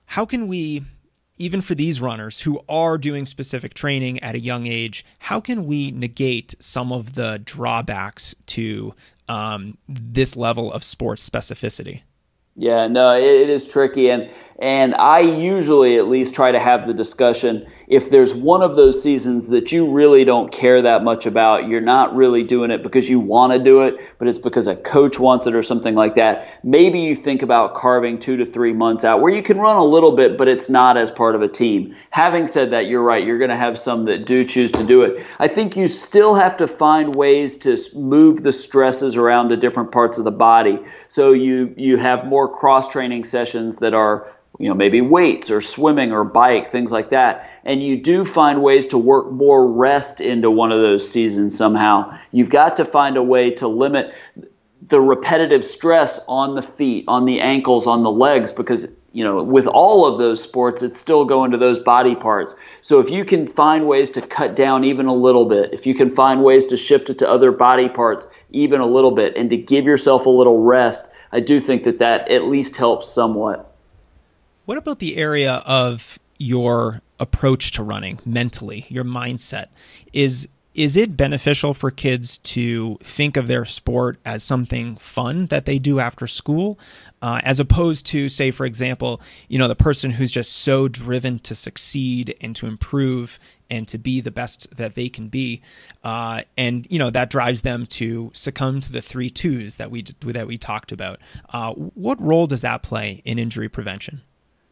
[0.08, 0.84] How can we,
[1.38, 5.66] even for these runners who are doing specific training at a young age, how can
[5.66, 8.94] we negate some of the drawbacks to
[9.28, 12.02] um, this level of sports specificity?
[12.56, 14.30] Yeah, no, it, it is tricky, and
[14.60, 19.02] and I usually at least try to have the discussion if there's one of those
[19.02, 23.10] seasons that you really don't care that much about, you're not really doing it because
[23.10, 26.16] you want to do it, but it's because a coach wants it or something like
[26.16, 26.64] that.
[26.64, 29.84] Maybe you think about carving two to three months out where you can run a
[29.84, 31.96] little bit, but it's not as part of a team.
[32.10, 33.26] Having said that, you're right.
[33.26, 35.26] You're going to have some that do choose to do it.
[35.40, 39.92] I think you still have to find ways to move the stresses around to different
[39.92, 40.80] parts of the body.
[41.08, 45.62] So you you have more cross training sessions that are you know maybe weights or
[45.62, 47.50] swimming or bike things like that.
[47.64, 52.18] And you do find ways to work more rest into one of those seasons somehow.
[52.32, 54.14] You've got to find a way to limit
[54.88, 59.42] the repetitive stress on the feet on the ankles on the legs because you know
[59.42, 62.56] with all of those sports it's still going to those body parts.
[62.82, 65.96] So if you can find ways to cut down even a little bit if you
[65.96, 69.50] can find ways to shift it to other body parts even a little bit and
[69.50, 73.75] to give yourself a little rest i do think that that at least helps somewhat
[74.66, 79.68] what about the area of your approach to running mentally, your mindset?
[80.12, 85.64] Is is it beneficial for kids to think of their sport as something fun that
[85.64, 86.78] they do after school
[87.22, 91.40] uh, as opposed to say for example you know the person who's just so driven
[91.40, 95.62] to succeed and to improve and to be the best that they can be
[96.04, 100.04] uh, and you know that drives them to succumb to the three twos that we
[100.26, 101.20] that we talked about
[101.54, 104.22] uh, what role does that play in injury prevention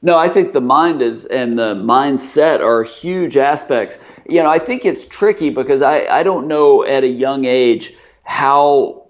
[0.04, 3.98] no, I think the mind is and the mindset are huge aspects.
[4.28, 7.94] You know, I think it's tricky because I, I don't know at a young age
[8.24, 9.08] how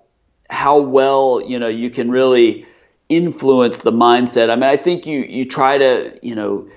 [0.51, 2.67] how well, you know, you can really
[3.10, 4.51] influence the mindset.
[4.51, 6.67] I mean, I think you you try to, you know,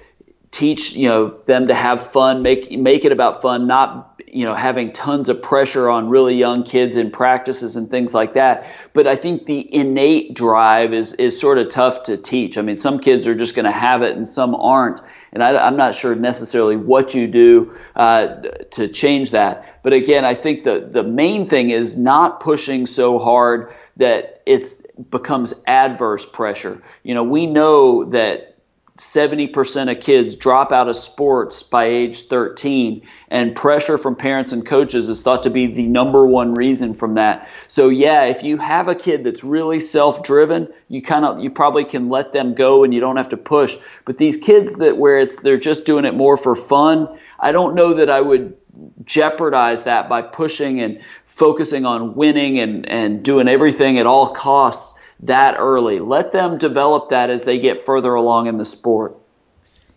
[0.56, 4.54] teach, you know, them to have fun, make make it about fun, not you know
[4.54, 8.66] having tons of pressure on really young kids in practices and things like that.
[8.94, 12.56] But i think the innate drive is is sort of tough to teach.
[12.56, 15.00] I mean some kids are just going to have it and some aren't.
[15.32, 18.36] And I, am not sure necessarily what you do uh,
[18.72, 19.80] to change that.
[19.82, 24.82] But again i think the the main thing is not pushing so hard that it's
[25.10, 26.82] becomes adverse pressure.
[27.02, 28.55] You know we know that
[28.96, 34.64] 70% of kids drop out of sports by age 13 and pressure from parents and
[34.64, 37.48] coaches is thought to be the number one reason from that.
[37.68, 41.84] So yeah if you have a kid that's really self-driven you kind of you probably
[41.84, 43.76] can let them go and you don't have to push.
[44.04, 47.74] But these kids that where it's they're just doing it more for fun i don't
[47.74, 48.56] know that i would
[49.04, 54.95] jeopardize that by pushing and focusing on winning and and doing everything at all costs
[55.20, 56.00] that early.
[56.00, 59.16] Let them develop that as they get further along in the sport.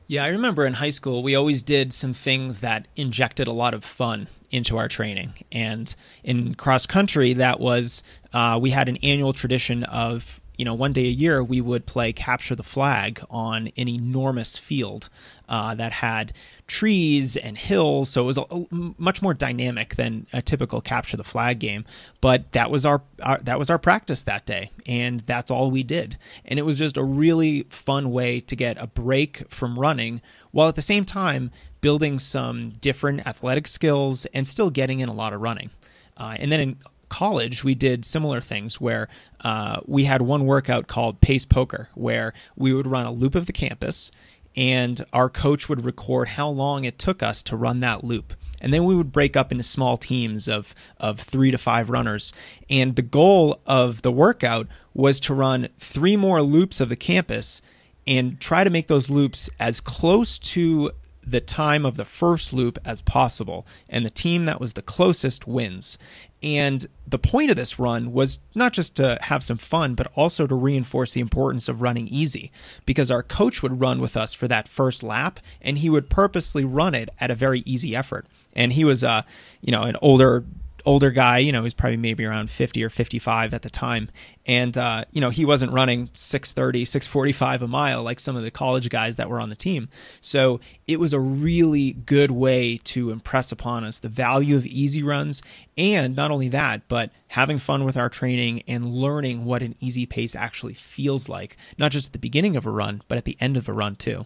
[0.08, 3.74] Yeah, I remember in high school, we always did some things that injected a lot
[3.74, 5.34] of fun into our training.
[5.52, 8.02] And in cross country, that was
[8.34, 11.86] uh, we had an annual tradition of you know, one day a year we would
[11.86, 15.08] play capture the flag on an enormous field
[15.50, 16.32] uh, that had
[16.68, 18.66] trees and hills, so it was a, a,
[18.98, 21.84] much more dynamic than a typical capture the flag game.
[22.22, 25.82] But that was our, our that was our practice that day, and that's all we
[25.84, 26.18] did.
[26.46, 30.70] And it was just a really fun way to get a break from running, while
[30.70, 35.34] at the same time building some different athletic skills and still getting in a lot
[35.34, 35.72] of running.
[36.16, 39.08] Uh, and then in college, we did similar things where
[39.42, 43.48] uh, we had one workout called Pace Poker, where we would run a loop of
[43.48, 44.12] the campus
[44.60, 48.34] and our coach would record how long it took us to run that loop.
[48.60, 52.34] And then we would break up into small teams of, of three to five runners.
[52.70, 57.62] And the goal of the workout was to run three more loops of the campus
[58.06, 60.92] and try to make those loops as close to
[61.26, 63.66] the time of the first loop as possible.
[63.88, 65.98] And the team that was the closest wins.
[66.42, 70.48] And the point of this run was not just to have some fun, but also
[70.48, 72.52] to reinforce the importance of running easy.
[72.86, 76.64] Because our coach would run with us for that first lap, and he would purposely
[76.64, 78.26] run it at a very easy effort.
[78.56, 79.24] And he was, uh,
[79.62, 80.46] you know, an older
[80.86, 84.10] older guy, you know, he's probably maybe around 50 or 55 at the time.
[84.46, 88.52] And, uh, you know, he wasn't running 630, 645 a mile like some of the
[88.52, 89.90] college guys that were on the team.
[90.22, 95.04] So it was a really good way to impress upon us the value of easy
[95.04, 95.42] runs.
[95.78, 100.06] And not only that, but having fun with our training and learning what an easy
[100.06, 103.38] pace actually feels like, not just at the beginning of a run, but at the
[103.40, 104.26] end of a run too.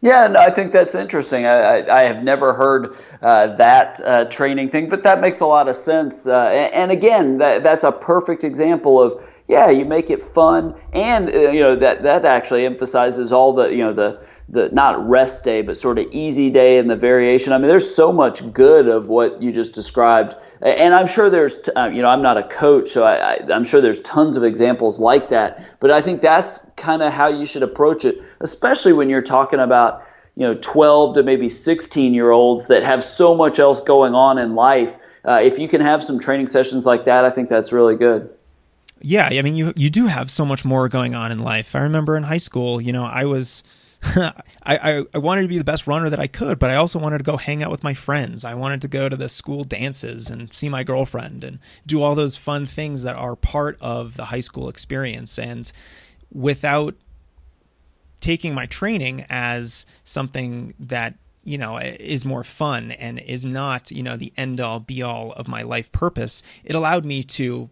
[0.00, 1.44] Yeah, no, I think that's interesting.
[1.44, 5.46] I, I, I have never heard uh, that uh, training thing, but that makes a
[5.46, 6.26] lot of sense.
[6.26, 10.74] Uh, and, and, again, that, that's a perfect example of yeah, you make it fun,
[10.92, 15.08] and uh, you know that that actually emphasizes all the you know the the not
[15.08, 17.52] rest day, but sort of easy day and the variation.
[17.52, 21.68] I mean, there's so much good of what you just described, and I'm sure there's
[21.76, 24.44] uh, you know I'm not a coach, so I, I, I'm sure there's tons of
[24.44, 25.66] examples like that.
[25.80, 29.60] But I think that's kind of how you should approach it, especially when you're talking
[29.60, 34.14] about you know 12 to maybe 16 year olds that have so much else going
[34.14, 34.96] on in life.
[35.26, 38.30] Uh, if you can have some training sessions like that, I think that's really good.
[39.00, 41.76] Yeah, I mean, you you do have so much more going on in life.
[41.76, 43.62] I remember in high school, you know, I was.
[44.02, 44.32] I,
[44.64, 47.18] I, I wanted to be the best runner that I could, but I also wanted
[47.18, 48.44] to go hang out with my friends.
[48.44, 52.14] I wanted to go to the school dances and see my girlfriend and do all
[52.14, 55.38] those fun things that are part of the high school experience.
[55.38, 55.70] And
[56.32, 56.94] without
[58.20, 64.02] taking my training as something that you know is more fun and is not you
[64.02, 67.70] know the end all be all of my life purpose it allowed me to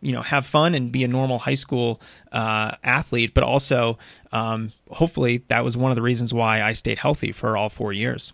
[0.00, 2.00] you know have fun and be a normal high school
[2.32, 3.98] uh, athlete, but also
[4.32, 7.92] um, hopefully that was one of the reasons why I stayed healthy for all four
[7.92, 8.32] years.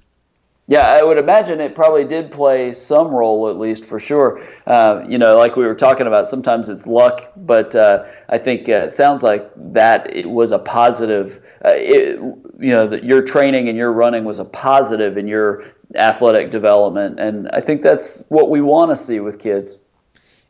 [0.67, 4.43] Yeah, I would imagine it probably did play some role, at least for sure.
[4.67, 8.67] Uh, you know, like we were talking about, sometimes it's luck, but uh, I think
[8.71, 11.45] uh, it sounds like that it was a positive.
[11.63, 12.19] Uh, it,
[12.59, 15.65] you know, that your training and your running was a positive in your
[15.97, 19.84] athletic development, and I think that's what we want to see with kids.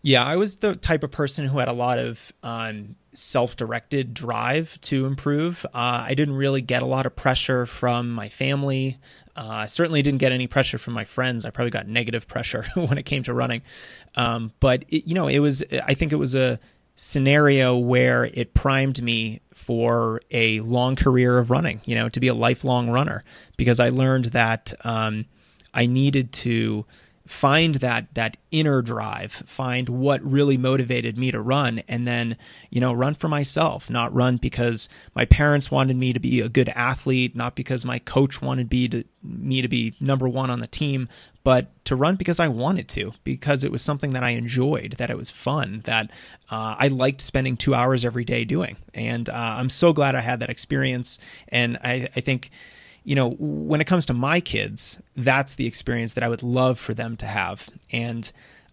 [0.06, 4.78] Yeah, I was the type of person who had a lot of um, self-directed drive
[4.82, 5.64] to improve.
[5.72, 8.98] Uh, I didn't really get a lot of pressure from my family.
[9.34, 11.46] Uh, I certainly didn't get any pressure from my friends.
[11.46, 13.62] I probably got negative pressure when it came to running.
[14.14, 15.64] Um, but it, you know, it was.
[15.72, 16.60] I think it was a
[16.96, 21.80] scenario where it primed me for a long career of running.
[21.86, 23.24] You know, to be a lifelong runner
[23.56, 25.24] because I learned that um,
[25.72, 26.84] I needed to
[27.26, 32.36] find that that inner drive find what really motivated me to run and then
[32.70, 36.48] you know run for myself not run because my parents wanted me to be a
[36.50, 40.60] good athlete not because my coach wanted me to me to be number 1 on
[40.60, 41.08] the team
[41.44, 45.10] but to run because I wanted to because it was something that I enjoyed that
[45.10, 46.10] it was fun that
[46.50, 48.78] uh, I liked spending 2 hours every day doing.
[48.94, 52.50] And uh, I'm so glad I had that experience and I I think
[53.04, 56.78] you know, when it comes to my kids, that's the experience that I would love
[56.78, 57.68] for them to have.
[57.92, 58.30] And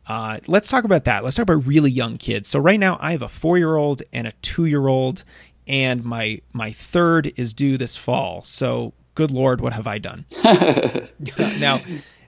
[0.08, 1.24] uh, let's talk about that.
[1.24, 2.50] Let's talk about really young kids.
[2.50, 5.24] So, right now, I have a four year old and a two year old.
[5.68, 8.42] and my my third is due this fall.
[8.44, 10.26] So, good lord, what have I done?
[11.60, 11.82] now,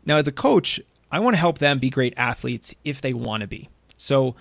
[0.05, 0.80] now as a coach,
[1.11, 3.69] I want to help them be great athletes if they want to be.
[3.95, 4.36] So,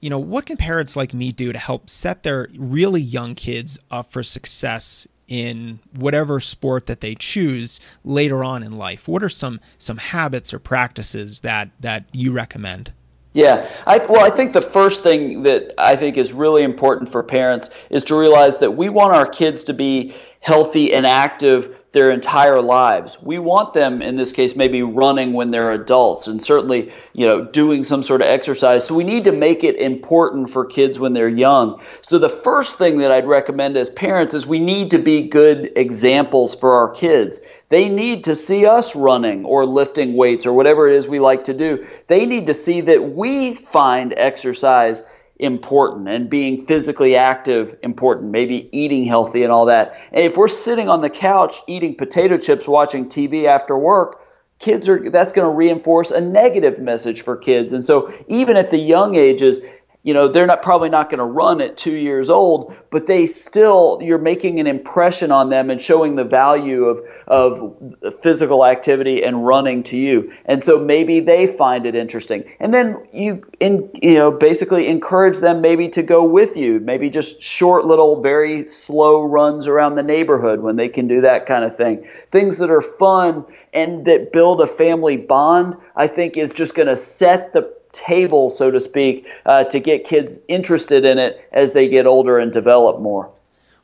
[0.00, 3.78] you know, what can parents like me do to help set their really young kids
[3.90, 9.08] up for success in whatever sport that they choose later on in life?
[9.08, 12.92] What are some some habits or practices that that you recommend?
[13.32, 17.22] Yeah, I, well, I think the first thing that I think is really important for
[17.22, 22.12] parents is to realize that we want our kids to be healthy and active their
[22.12, 23.20] entire lives.
[23.20, 27.44] We want them, in this case, maybe running when they're adults and certainly, you know,
[27.44, 28.86] doing some sort of exercise.
[28.86, 31.80] So we need to make it important for kids when they're young.
[32.00, 35.72] So the first thing that I'd recommend as parents is we need to be good
[35.74, 37.40] examples for our kids.
[37.70, 41.44] They need to see us running or lifting weights or whatever it is we like
[41.44, 41.86] to do.
[42.06, 45.08] They need to see that we find exercise
[45.42, 49.96] important and being physically active important, maybe eating healthy and all that.
[50.12, 54.20] And if we're sitting on the couch eating potato chips watching TV after work,
[54.58, 57.72] kids are that's going to reinforce a negative message for kids.
[57.72, 59.64] And so even at the young ages,
[60.02, 63.26] you know they're not probably not going to run at two years old but they
[63.26, 67.76] still you're making an impression on them and showing the value of of
[68.22, 70.32] physical activity and running to you.
[70.44, 72.44] And so maybe they find it interesting.
[72.58, 77.10] And then you in you know basically encourage them maybe to go with you maybe
[77.10, 81.64] just short little very slow runs around the neighborhood when they can do that kind
[81.64, 82.08] of thing.
[82.30, 86.88] Things that are fun and that build a family bond i think is just going
[86.88, 91.72] to set the table, so to speak, uh, to get kids interested in it as
[91.72, 93.30] they get older and develop more.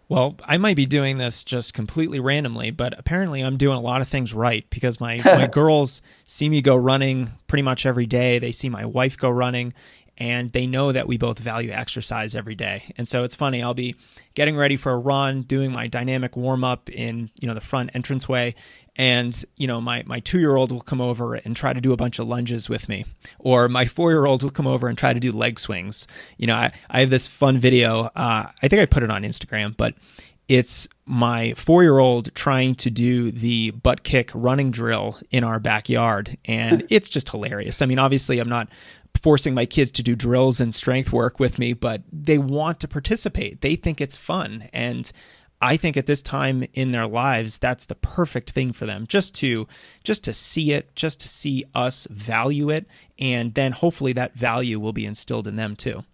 [0.09, 4.00] Well, I might be doing this just completely randomly, but apparently I'm doing a lot
[4.00, 8.38] of things right because my, my girls see me go running pretty much every day.
[8.38, 9.74] They see my wife go running
[10.18, 12.92] and they know that we both value exercise every day.
[12.96, 13.96] And so it's funny, I'll be
[14.34, 17.90] getting ready for a run, doing my dynamic warm up in, you know, the front
[17.94, 18.54] entranceway,
[18.98, 22.18] and, you know, my my 2-year-old will come over and try to do a bunch
[22.18, 23.04] of lunges with me,
[23.38, 26.06] or my 4-year-old will come over and try to do leg swings.
[26.38, 29.22] You know, I I have this fun video, uh, I think I put it on
[29.22, 29.94] Instagram, but
[30.48, 35.58] it's my four year old trying to do the butt kick running drill in our
[35.58, 36.38] backyard.
[36.44, 37.82] And it's just hilarious.
[37.82, 38.68] I mean, obviously, I'm not
[39.16, 42.88] forcing my kids to do drills and strength work with me, but they want to
[42.88, 43.60] participate.
[43.60, 44.68] They think it's fun.
[44.72, 45.10] And
[45.60, 49.34] I think at this time in their lives, that's the perfect thing for them just
[49.36, 49.66] to
[50.04, 52.86] just to see it, just to see us value it,
[53.18, 56.04] and then hopefully that value will be instilled in them too.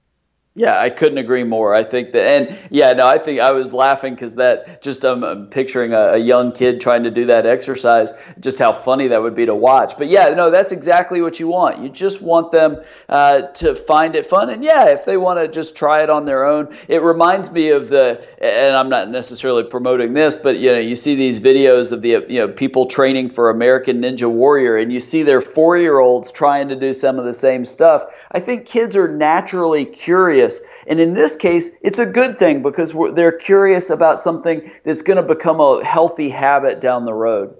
[0.54, 1.74] Yeah, I couldn't agree more.
[1.74, 5.24] I think that, and yeah, no, I think I was laughing because that just um,
[5.24, 9.22] I'm picturing a, a, young kid trying to do that exercise, just how funny that
[9.22, 9.96] would be to watch.
[9.96, 11.82] But yeah, no, that's exactly what you want.
[11.82, 15.48] You just want them uh, to find it fun, and yeah, if they want to
[15.48, 19.64] just try it on their own, it reminds me of the, and I'm not necessarily
[19.64, 23.30] promoting this, but you know, you see these videos of the you know people training
[23.30, 27.18] for American Ninja Warrior, and you see their four year olds trying to do some
[27.18, 28.04] of the same stuff.
[28.30, 30.68] I think kids are naturally curious curious.
[30.86, 35.16] And in this case, it's a good thing because they're curious about something that's going
[35.16, 37.56] to become a healthy habit down the road.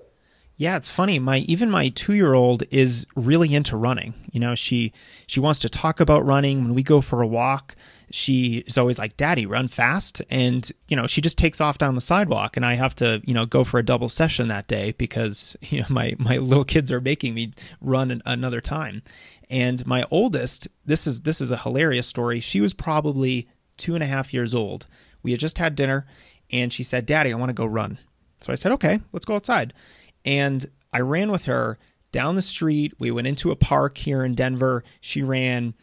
[0.57, 1.19] Yeah, it's funny.
[1.19, 4.15] My even my two year old is really into running.
[4.33, 4.93] You know, she
[5.27, 7.75] she wants to talk about running when we go for a walk.
[8.11, 11.95] She is always like, "Daddy, run fast!" And you know, she just takes off down
[11.95, 14.93] the sidewalk, and I have to you know go for a double session that day
[14.99, 19.03] because you know my my little kids are making me run another time.
[19.53, 22.41] And my oldest, this is this is a hilarious story.
[22.41, 24.87] She was probably two and a half years old.
[25.23, 26.07] We had just had dinner,
[26.51, 27.99] and she said, "Daddy, I want to go run."
[28.41, 29.75] So I said, "Okay, let's go outside."
[30.25, 31.79] And I ran with her
[32.13, 32.95] down the street.
[32.99, 34.85] We went into a park here in Denver.
[35.03, 35.75] She ran,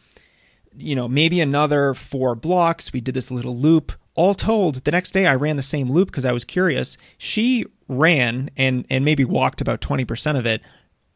[0.76, 2.92] you know, maybe another four blocks.
[2.92, 3.92] We did this little loop.
[4.16, 6.98] All told, the next day I ran the same loop because I was curious.
[7.18, 10.60] She ran and and maybe walked about 20% of it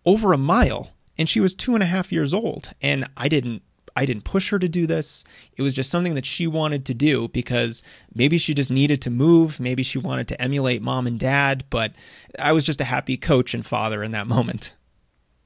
[0.05, 3.62] over a mile and she was two and a half years old and i didn't
[3.97, 5.25] i didn't push her to do this.
[5.57, 7.83] It was just something that she wanted to do because
[8.15, 9.61] maybe she just needed to move.
[9.61, 11.93] Maybe she wanted to emulate mom and dad but
[12.39, 14.73] i was just a happy coach and father in that moment.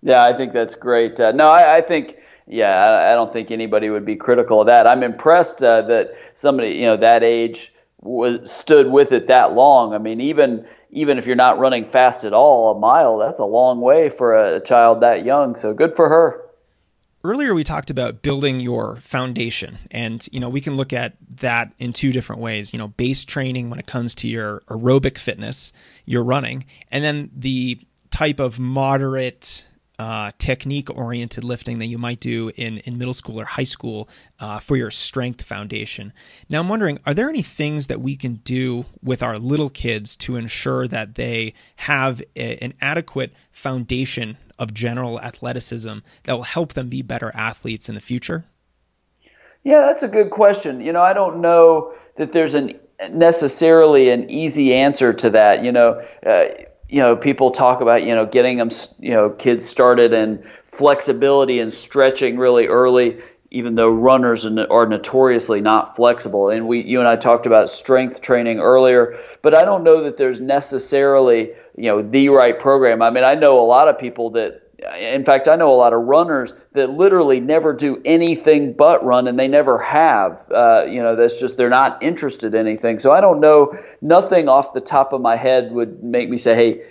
[0.02, 1.20] Yeah i think that's great.
[1.20, 2.16] Uh, no I, I, think
[2.46, 4.86] yeah I, don't think anybody would be critical of that.
[4.86, 9.92] I'm impressed uh, that somebody you know that age was stood with it that long.
[9.92, 13.44] I mean even even if you're not running fast at all, a mile, that's a
[13.44, 15.54] long way for a child that young.
[15.54, 16.44] So good for her.
[17.24, 21.72] Earlier we talked about building your foundation and you know we can look at that
[21.78, 25.72] in two different ways, you know, base training when it comes to your aerobic fitness,
[26.04, 27.80] your running, and then the
[28.10, 29.66] type of moderate
[29.98, 34.08] uh, technique oriented lifting that you might do in, in middle school or high school
[34.38, 36.12] uh, for your strength foundation.
[36.48, 40.16] Now, I'm wondering, are there any things that we can do with our little kids
[40.18, 46.74] to ensure that they have a, an adequate foundation of general athleticism that will help
[46.74, 48.44] them be better athletes in the future?
[49.64, 50.80] Yeah, that's a good question.
[50.80, 52.78] You know, I don't know that there's an
[53.10, 55.64] necessarily an easy answer to that.
[55.64, 56.46] You know, uh,
[56.88, 61.60] you know, people talk about you know getting them, you know, kids started in flexibility
[61.60, 63.18] and stretching really early.
[63.50, 68.20] Even though runners are notoriously not flexible, and we, you and I talked about strength
[68.20, 73.00] training earlier, but I don't know that there's necessarily, you know, the right program.
[73.00, 75.92] I mean, I know a lot of people that in fact, I know a lot
[75.92, 80.48] of runners that literally never do anything but run, and they never have.
[80.52, 82.98] Uh, you know, that's just they're not interested in anything.
[83.00, 83.76] So I don't know.
[84.00, 86.82] Nothing off the top of my head would make me say, "Hey,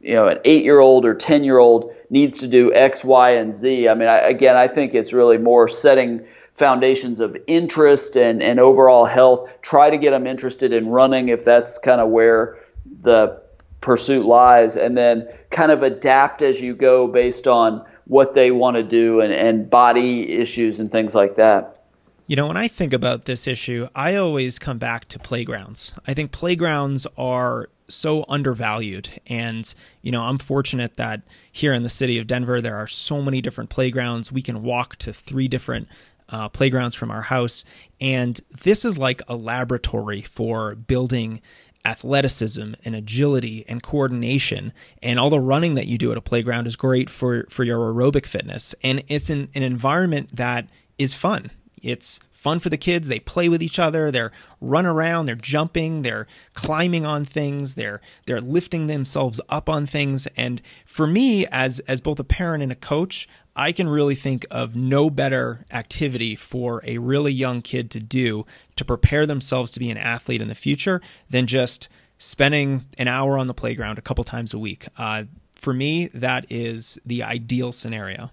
[0.00, 4.08] you know, an eight-year-old or ten-year-old needs to do X, Y, and Z." I mean,
[4.08, 9.60] I, again, I think it's really more setting foundations of interest and, and overall health.
[9.60, 12.56] Try to get them interested in running if that's kind of where
[13.02, 13.42] the
[13.80, 18.76] pursuit lies, and then kind of adapt as you go based on what they want
[18.76, 21.84] to do and, and body issues and things like that.
[22.28, 25.94] You know, when I think about this issue, I always come back to playgrounds.
[26.08, 29.20] I think playgrounds are so undervalued.
[29.28, 29.72] And,
[30.02, 31.22] you know, I'm fortunate that
[31.52, 34.32] here in the city of Denver, there are so many different playgrounds.
[34.32, 35.86] We can walk to three different
[36.28, 37.64] uh, playgrounds from our house.
[38.00, 41.40] And this is like a laboratory for building
[41.86, 44.72] athleticism and agility and coordination
[45.02, 47.78] and all the running that you do at a playground is great for for your
[47.78, 48.74] aerobic fitness.
[48.82, 50.68] And it's an, an environment that
[50.98, 51.52] is fun.
[51.80, 53.08] It's fun for the kids.
[53.08, 54.12] They play with each other.
[54.12, 54.30] They're
[54.60, 55.26] run around.
[55.26, 56.02] They're jumping.
[56.02, 57.74] They're climbing on things.
[57.74, 60.28] They're they're lifting themselves up on things.
[60.36, 64.46] And for me as as both a parent and a coach I can really think
[64.48, 69.80] of no better activity for a really young kid to do to prepare themselves to
[69.80, 74.02] be an athlete in the future than just spending an hour on the playground a
[74.02, 74.86] couple times a week.
[74.96, 75.24] Uh,
[75.56, 78.30] for me, that is the ideal scenario.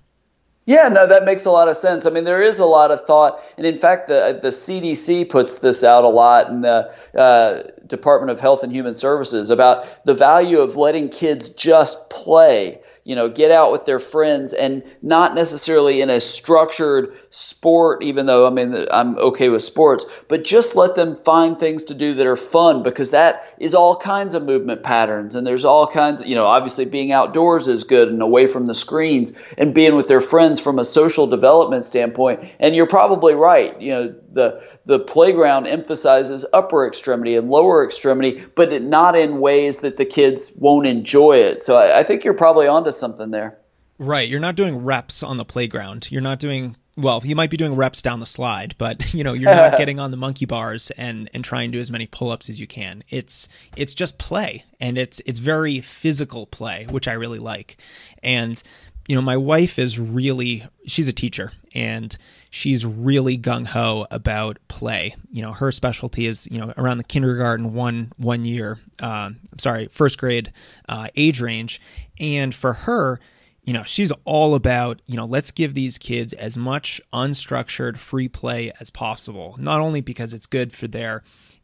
[0.65, 2.05] Yeah, no, that makes a lot of sense.
[2.05, 5.59] I mean, there is a lot of thought, and in fact, the the CDC puts
[5.59, 10.13] this out a lot in the uh, Department of Health and Human Services about the
[10.13, 15.35] value of letting kids just play you know, get out with their friends and not
[15.35, 20.75] necessarily in a structured sport, even though I mean, I'm okay with sports, but just
[20.75, 24.43] let them find things to do that are fun because that is all kinds of
[24.43, 25.35] movement patterns.
[25.35, 28.65] And there's all kinds of, you know, obviously being outdoors is good and away from
[28.67, 32.45] the screens and being with their friends from a social development standpoint.
[32.59, 33.79] And you're probably right.
[33.81, 39.39] You know, the the playground emphasizes upper extremity and lower extremity, but it, not in
[39.39, 41.61] ways that the kids won't enjoy it.
[41.61, 43.57] So I, I think you're probably onto something there.
[43.99, 44.27] Right.
[44.27, 46.11] You're not doing reps on the playground.
[46.11, 49.33] You're not doing well, you might be doing reps down the slide, but you know,
[49.33, 52.49] you're not getting on the monkey bars and and trying to do as many pull-ups
[52.49, 53.03] as you can.
[53.09, 57.77] It's it's just play and it's it's very physical play, which I really like.
[58.21, 58.61] And
[59.07, 62.15] you know, my wife is really she's a teacher and
[62.53, 65.15] she's really gung ho about play.
[65.31, 68.79] You know, her specialty is you know around the kindergarten one one year.
[69.01, 70.53] Uh, I'm sorry, first grade
[70.87, 71.81] uh, age range,
[72.19, 73.19] and for her,
[73.63, 78.27] you know, she's all about you know let's give these kids as much unstructured free
[78.27, 79.55] play as possible.
[79.57, 81.23] Not only because it's good for their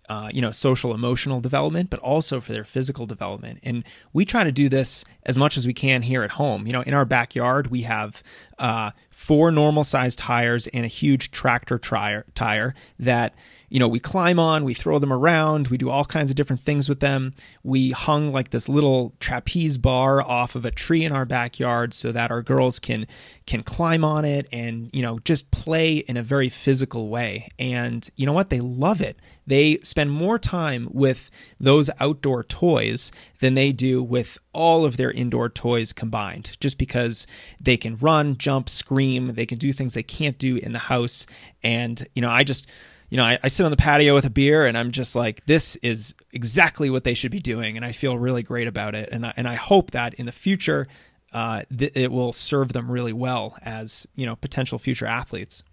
[0.10, 3.60] uh, you know, social emotional development, but also for their physical development.
[3.64, 6.66] And we try to do this as much as we can here at home.
[6.66, 8.24] You know, in our backyard, we have
[8.57, 13.36] uh, four normal sized tires and a huge tractor tire, tire that
[13.70, 16.62] you know, we climb on, we throw them around, we do all kinds of different
[16.62, 17.34] things with them.
[17.64, 22.12] We hung like this little trapeze bar off of a tree in our backyard so
[22.12, 23.06] that our girls can
[23.46, 27.50] can climb on it and, you know, just play in a very physical way.
[27.58, 28.50] And you know what?
[28.50, 29.18] They love it.
[29.48, 35.12] They spend more time with those outdoor toys than they do with all of their
[35.12, 37.26] indoor toys combined, just because
[37.60, 41.26] they can run, jump, scream, they can do things they can't do in the house.
[41.64, 42.68] And, you know, I just
[43.10, 45.45] you know, I, I, sit on the patio with a beer and I'm just like,
[45.45, 47.76] this is exactly what they should be doing.
[47.76, 49.10] And I feel really great about it.
[49.12, 50.88] And I, and I hope that in the future,
[51.34, 55.64] uh, th- it will serve them really well as, you know, potential future athletes.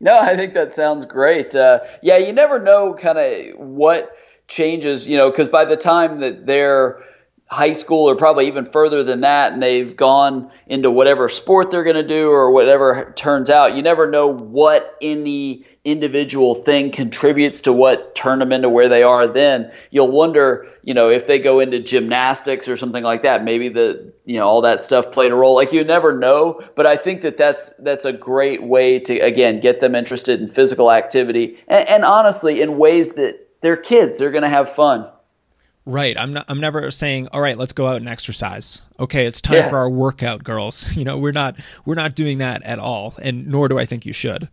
[0.00, 1.54] No, I think that sounds great.
[1.54, 4.16] Uh, yeah, you never know kind of what
[4.48, 7.02] changes, you know, because by the time that they're,
[7.50, 11.82] high school or probably even further than that and they've gone into whatever sport they're
[11.82, 17.62] going to do or whatever turns out you never know what any individual thing contributes
[17.62, 19.72] to what turned them into where they are then.
[19.90, 24.12] You'll wonder you know if they go into gymnastics or something like that maybe the
[24.24, 25.54] you know all that stuff played a role.
[25.54, 29.60] Like you never know but i think that that's that's a great way to again
[29.60, 34.30] get them interested in physical activity and, and honestly in ways that they're kids they're
[34.30, 35.08] going to have fun
[35.86, 36.16] Right.
[36.18, 38.82] I'm not, I'm never saying, all right, let's go out and exercise.
[38.98, 39.70] Okay, it's time yeah.
[39.70, 40.86] for our workout, girls.
[41.00, 41.56] You know, we're not
[41.86, 44.50] we're not doing that at all, and nor do I think you should.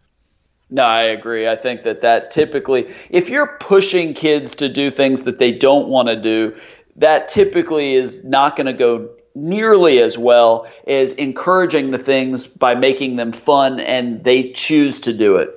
[0.69, 1.47] No, I agree.
[1.47, 5.89] I think that that typically, if you're pushing kids to do things that they don't
[5.89, 6.55] want to do,
[6.95, 12.75] that typically is not going to go nearly as well as encouraging the things by
[12.75, 15.53] making them fun and they choose to do it.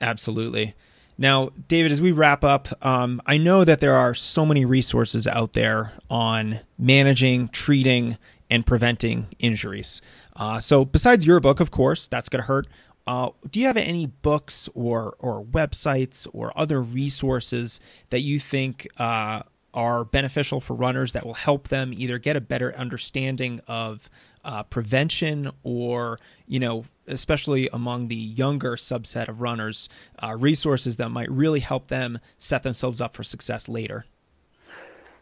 [0.00, 0.74] Absolutely.
[1.20, 5.26] Now, David, as we wrap up, um, I know that there are so many resources
[5.26, 8.16] out there on managing, treating,
[8.48, 10.00] and preventing injuries.
[10.34, 12.66] Uh, so, besides your book, of course, That's Gotta Hurt.
[13.06, 18.88] Uh, do you have any books or or websites or other resources that you think
[18.98, 19.42] uh,
[19.74, 24.08] are beneficial for runners that will help them either get a better understanding of
[24.44, 29.88] uh, prevention or you know especially among the younger subset of runners
[30.22, 34.04] uh, resources that might really help them set themselves up for success later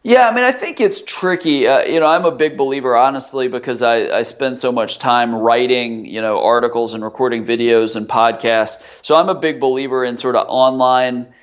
[0.03, 1.67] yeah, I mean, I think it's tricky.
[1.67, 5.35] Uh, you know, I'm a big believer, honestly, because I, I spend so much time
[5.35, 8.81] writing, you know, articles and recording videos and podcasts.
[9.01, 11.33] So I'm a big believer in sort of online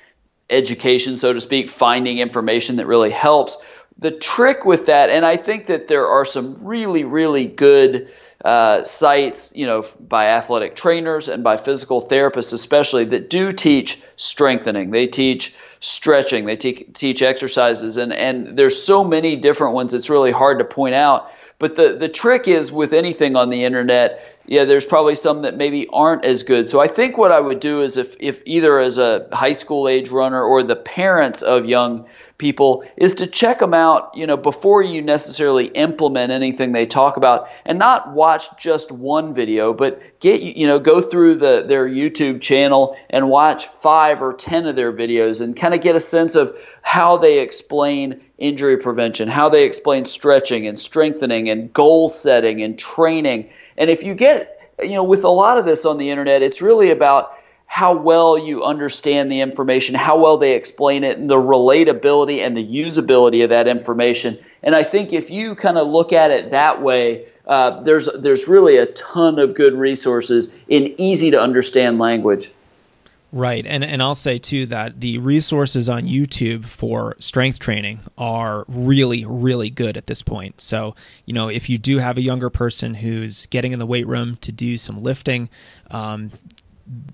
[0.49, 3.57] education, so to speak, finding information that really helps
[3.99, 8.09] the trick with that, and I think that there are some really, really good
[8.45, 14.01] uh, sites, you know, by athletic trainers and by physical therapists, especially that do teach
[14.15, 14.91] strengthening.
[14.91, 16.45] They teach stretching.
[16.45, 19.93] They te- teach exercises, and and there's so many different ones.
[19.93, 21.31] It's really hard to point out.
[21.59, 25.57] But the the trick is with anything on the internet, yeah, there's probably some that
[25.57, 26.69] maybe aren't as good.
[26.69, 29.87] So I think what I would do is if if either as a high school
[29.87, 32.05] age runner or the parents of young
[32.37, 37.17] people is to check them out, you know, before you necessarily implement anything they talk
[37.17, 41.87] about and not watch just one video, but get, you know, go through the, their
[41.87, 45.99] YouTube channel and watch five or 10 of their videos and kind of get a
[45.99, 52.07] sense of how they explain injury prevention, how they explain stretching and strengthening and goal
[52.07, 53.49] setting and training.
[53.77, 56.61] And if you get, you know, with a lot of this on the internet, it's
[56.61, 57.36] really about
[57.67, 62.57] how well you understand the information, how well they explain it, and the relatability and
[62.57, 64.39] the usability of that information.
[64.63, 68.47] And I think if you kind of look at it that way, uh, there's there's
[68.47, 72.51] really a ton of good resources in easy to understand language.
[73.33, 78.63] Right, and and I'll say too that the resources on YouTube for strength training are
[78.69, 80.61] really really good at this point.
[80.61, 80.95] So
[81.25, 84.37] you know if you do have a younger person who's getting in the weight room
[84.37, 85.49] to do some lifting,
[85.91, 86.31] um,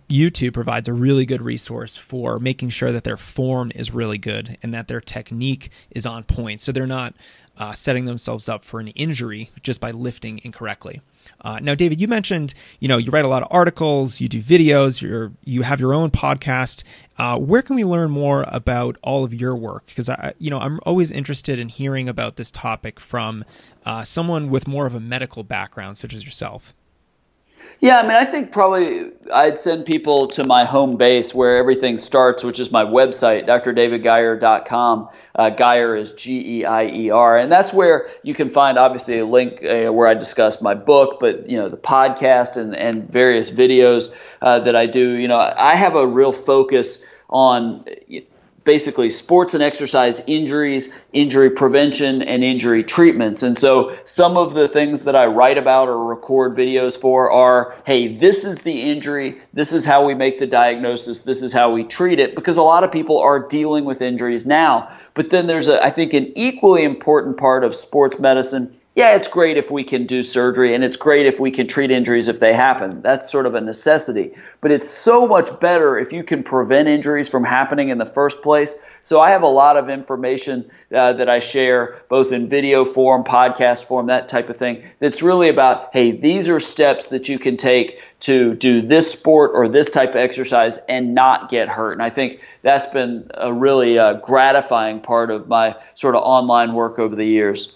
[0.09, 4.57] YouTube provides a really good resource for making sure that their form is really good
[4.61, 6.61] and that their technique is on point.
[6.61, 7.15] So they're not
[7.57, 11.01] uh, setting themselves up for an injury just by lifting incorrectly.
[11.41, 14.41] Uh, now, David, you mentioned you know you write a lot of articles, you do
[14.41, 16.83] videos, you you have your own podcast.
[17.17, 19.85] Uh, where can we learn more about all of your work?
[19.85, 23.45] Because I, you know, I'm always interested in hearing about this topic from
[23.85, 26.73] uh, someone with more of a medical background, such as yourself.
[27.83, 31.97] Yeah, I mean, I think probably I'd send people to my home base where everything
[31.97, 35.09] starts, which is my website, drdavidgeier.com.
[35.35, 39.19] Uh, Geier is G E I E R, and that's where you can find obviously
[39.19, 43.11] a link uh, where I discuss my book, but you know the podcast and and
[43.11, 45.17] various videos uh, that I do.
[45.17, 47.83] You know, I have a real focus on
[48.63, 53.43] basically sports and exercise injuries, injury prevention, and injury treatments.
[53.43, 57.75] And so some of the things that I write about or record videos for are
[57.85, 61.71] hey, this is the injury, this is how we make the diagnosis, this is how
[61.71, 64.89] we treat it, because a lot of people are dealing with injuries now.
[65.13, 69.27] But then there's, a, I think, an equally important part of sports medicine yeah, it's
[69.27, 72.39] great if we can do surgery and it's great if we can treat injuries if
[72.39, 73.01] they happen.
[73.01, 74.35] That's sort of a necessity.
[74.61, 78.43] But it's so much better if you can prevent injuries from happening in the first
[78.43, 78.77] place.
[79.01, 83.23] So I have a lot of information uh, that I share both in video form,
[83.23, 84.83] podcast form, that type of thing.
[84.99, 89.51] That's really about, hey, these are steps that you can take to do this sport
[89.55, 91.93] or this type of exercise and not get hurt.
[91.93, 96.75] And I think that's been a really uh, gratifying part of my sort of online
[96.75, 97.75] work over the years.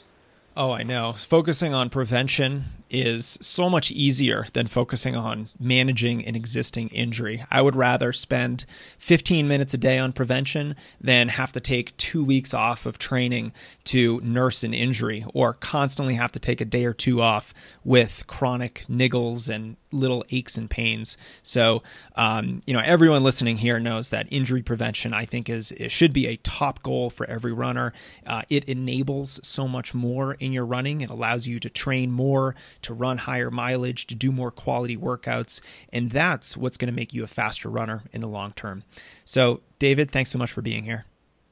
[0.60, 1.14] Oh, I know.
[1.14, 7.46] Focusing on prevention is so much easier than focusing on managing an existing injury.
[7.52, 8.66] I would rather spend
[8.98, 13.54] 15 minutes a day on prevention than have to take two weeks off of training
[13.84, 17.54] to nurse an injury or constantly have to take a day or two off
[17.84, 21.18] with chronic niggles and little aches and pains.
[21.44, 21.84] So,
[22.16, 26.14] um, you know, everyone listening here knows that injury prevention, I think, is it should
[26.14, 27.94] be a top goal for every runner.
[28.26, 31.02] Uh, it enables so much more in your running.
[31.02, 35.62] It allows you to train more, to run higher mileage, to do more quality workouts,
[35.92, 38.84] and that's what's going to make you a faster runner in the long term.
[39.26, 41.06] So, David, thanks so much for being here.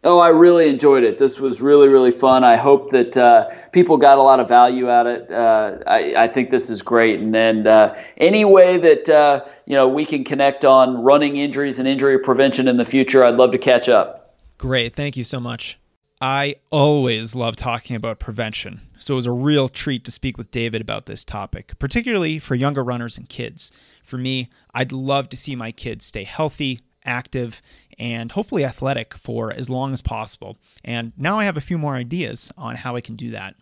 [0.06, 1.18] Oh, I really enjoyed it.
[1.18, 2.44] This was really, really fun.
[2.44, 5.32] I hope that uh, people got a lot of value out of it.
[5.32, 7.20] Uh, I, I, think this is great.
[7.20, 11.80] And then uh, any way that uh, you know we can connect on running injuries
[11.80, 14.36] and injury prevention in the future, I'd love to catch up.
[14.60, 14.96] Great.
[14.96, 15.80] Thank you so much.
[16.22, 20.52] I always love talking about prevention, so it was a real treat to speak with
[20.52, 23.72] David about this topic, particularly for younger runners and kids.
[24.04, 27.62] For me, I'd love to see my kids stay healthy, active,
[27.98, 30.58] and hopefully athletic for as long as possible.
[30.84, 33.56] And now I have a few more ideas on how I can do that.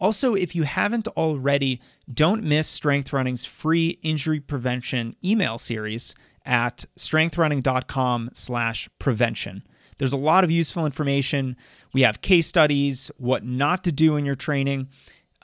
[0.00, 1.80] Also, if you haven't already,
[2.12, 6.14] don't miss Strength Running's free injury prevention email series
[6.46, 9.62] at strengthrunning.com/prevention.
[9.98, 11.56] There's a lot of useful information.
[11.92, 14.88] We have case studies, what not to do in your training,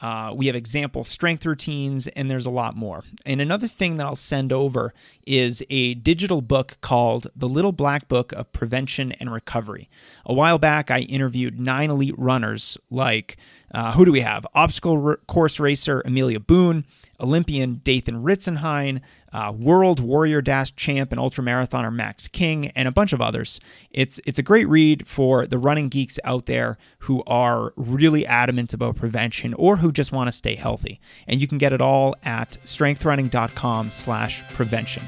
[0.04, 3.04] uh, we have example strength routines, and there's a lot more.
[3.24, 4.92] And another thing that I'll send over
[5.26, 9.88] is a digital book called The Little Black Book of Prevention and Recovery.
[10.26, 13.38] A while back, I interviewed nine elite runners like
[13.74, 14.46] uh, who do we have?
[14.54, 16.84] Obstacle course racer Amelia Boone,
[17.20, 19.00] Olympian Dathan Ritzenhein,
[19.32, 23.58] uh, World Warrior Dash champ and ultramarathoner Max King, and a bunch of others.
[23.90, 28.72] It's it's a great read for the running geeks out there who are really adamant
[28.72, 31.00] about prevention or who just want to stay healthy.
[31.26, 35.02] And you can get it all at strengthrunning.com/prevention.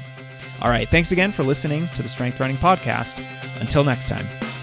[0.61, 3.23] All right, thanks again for listening to the Strength Running Podcast.
[3.61, 4.56] Until next time.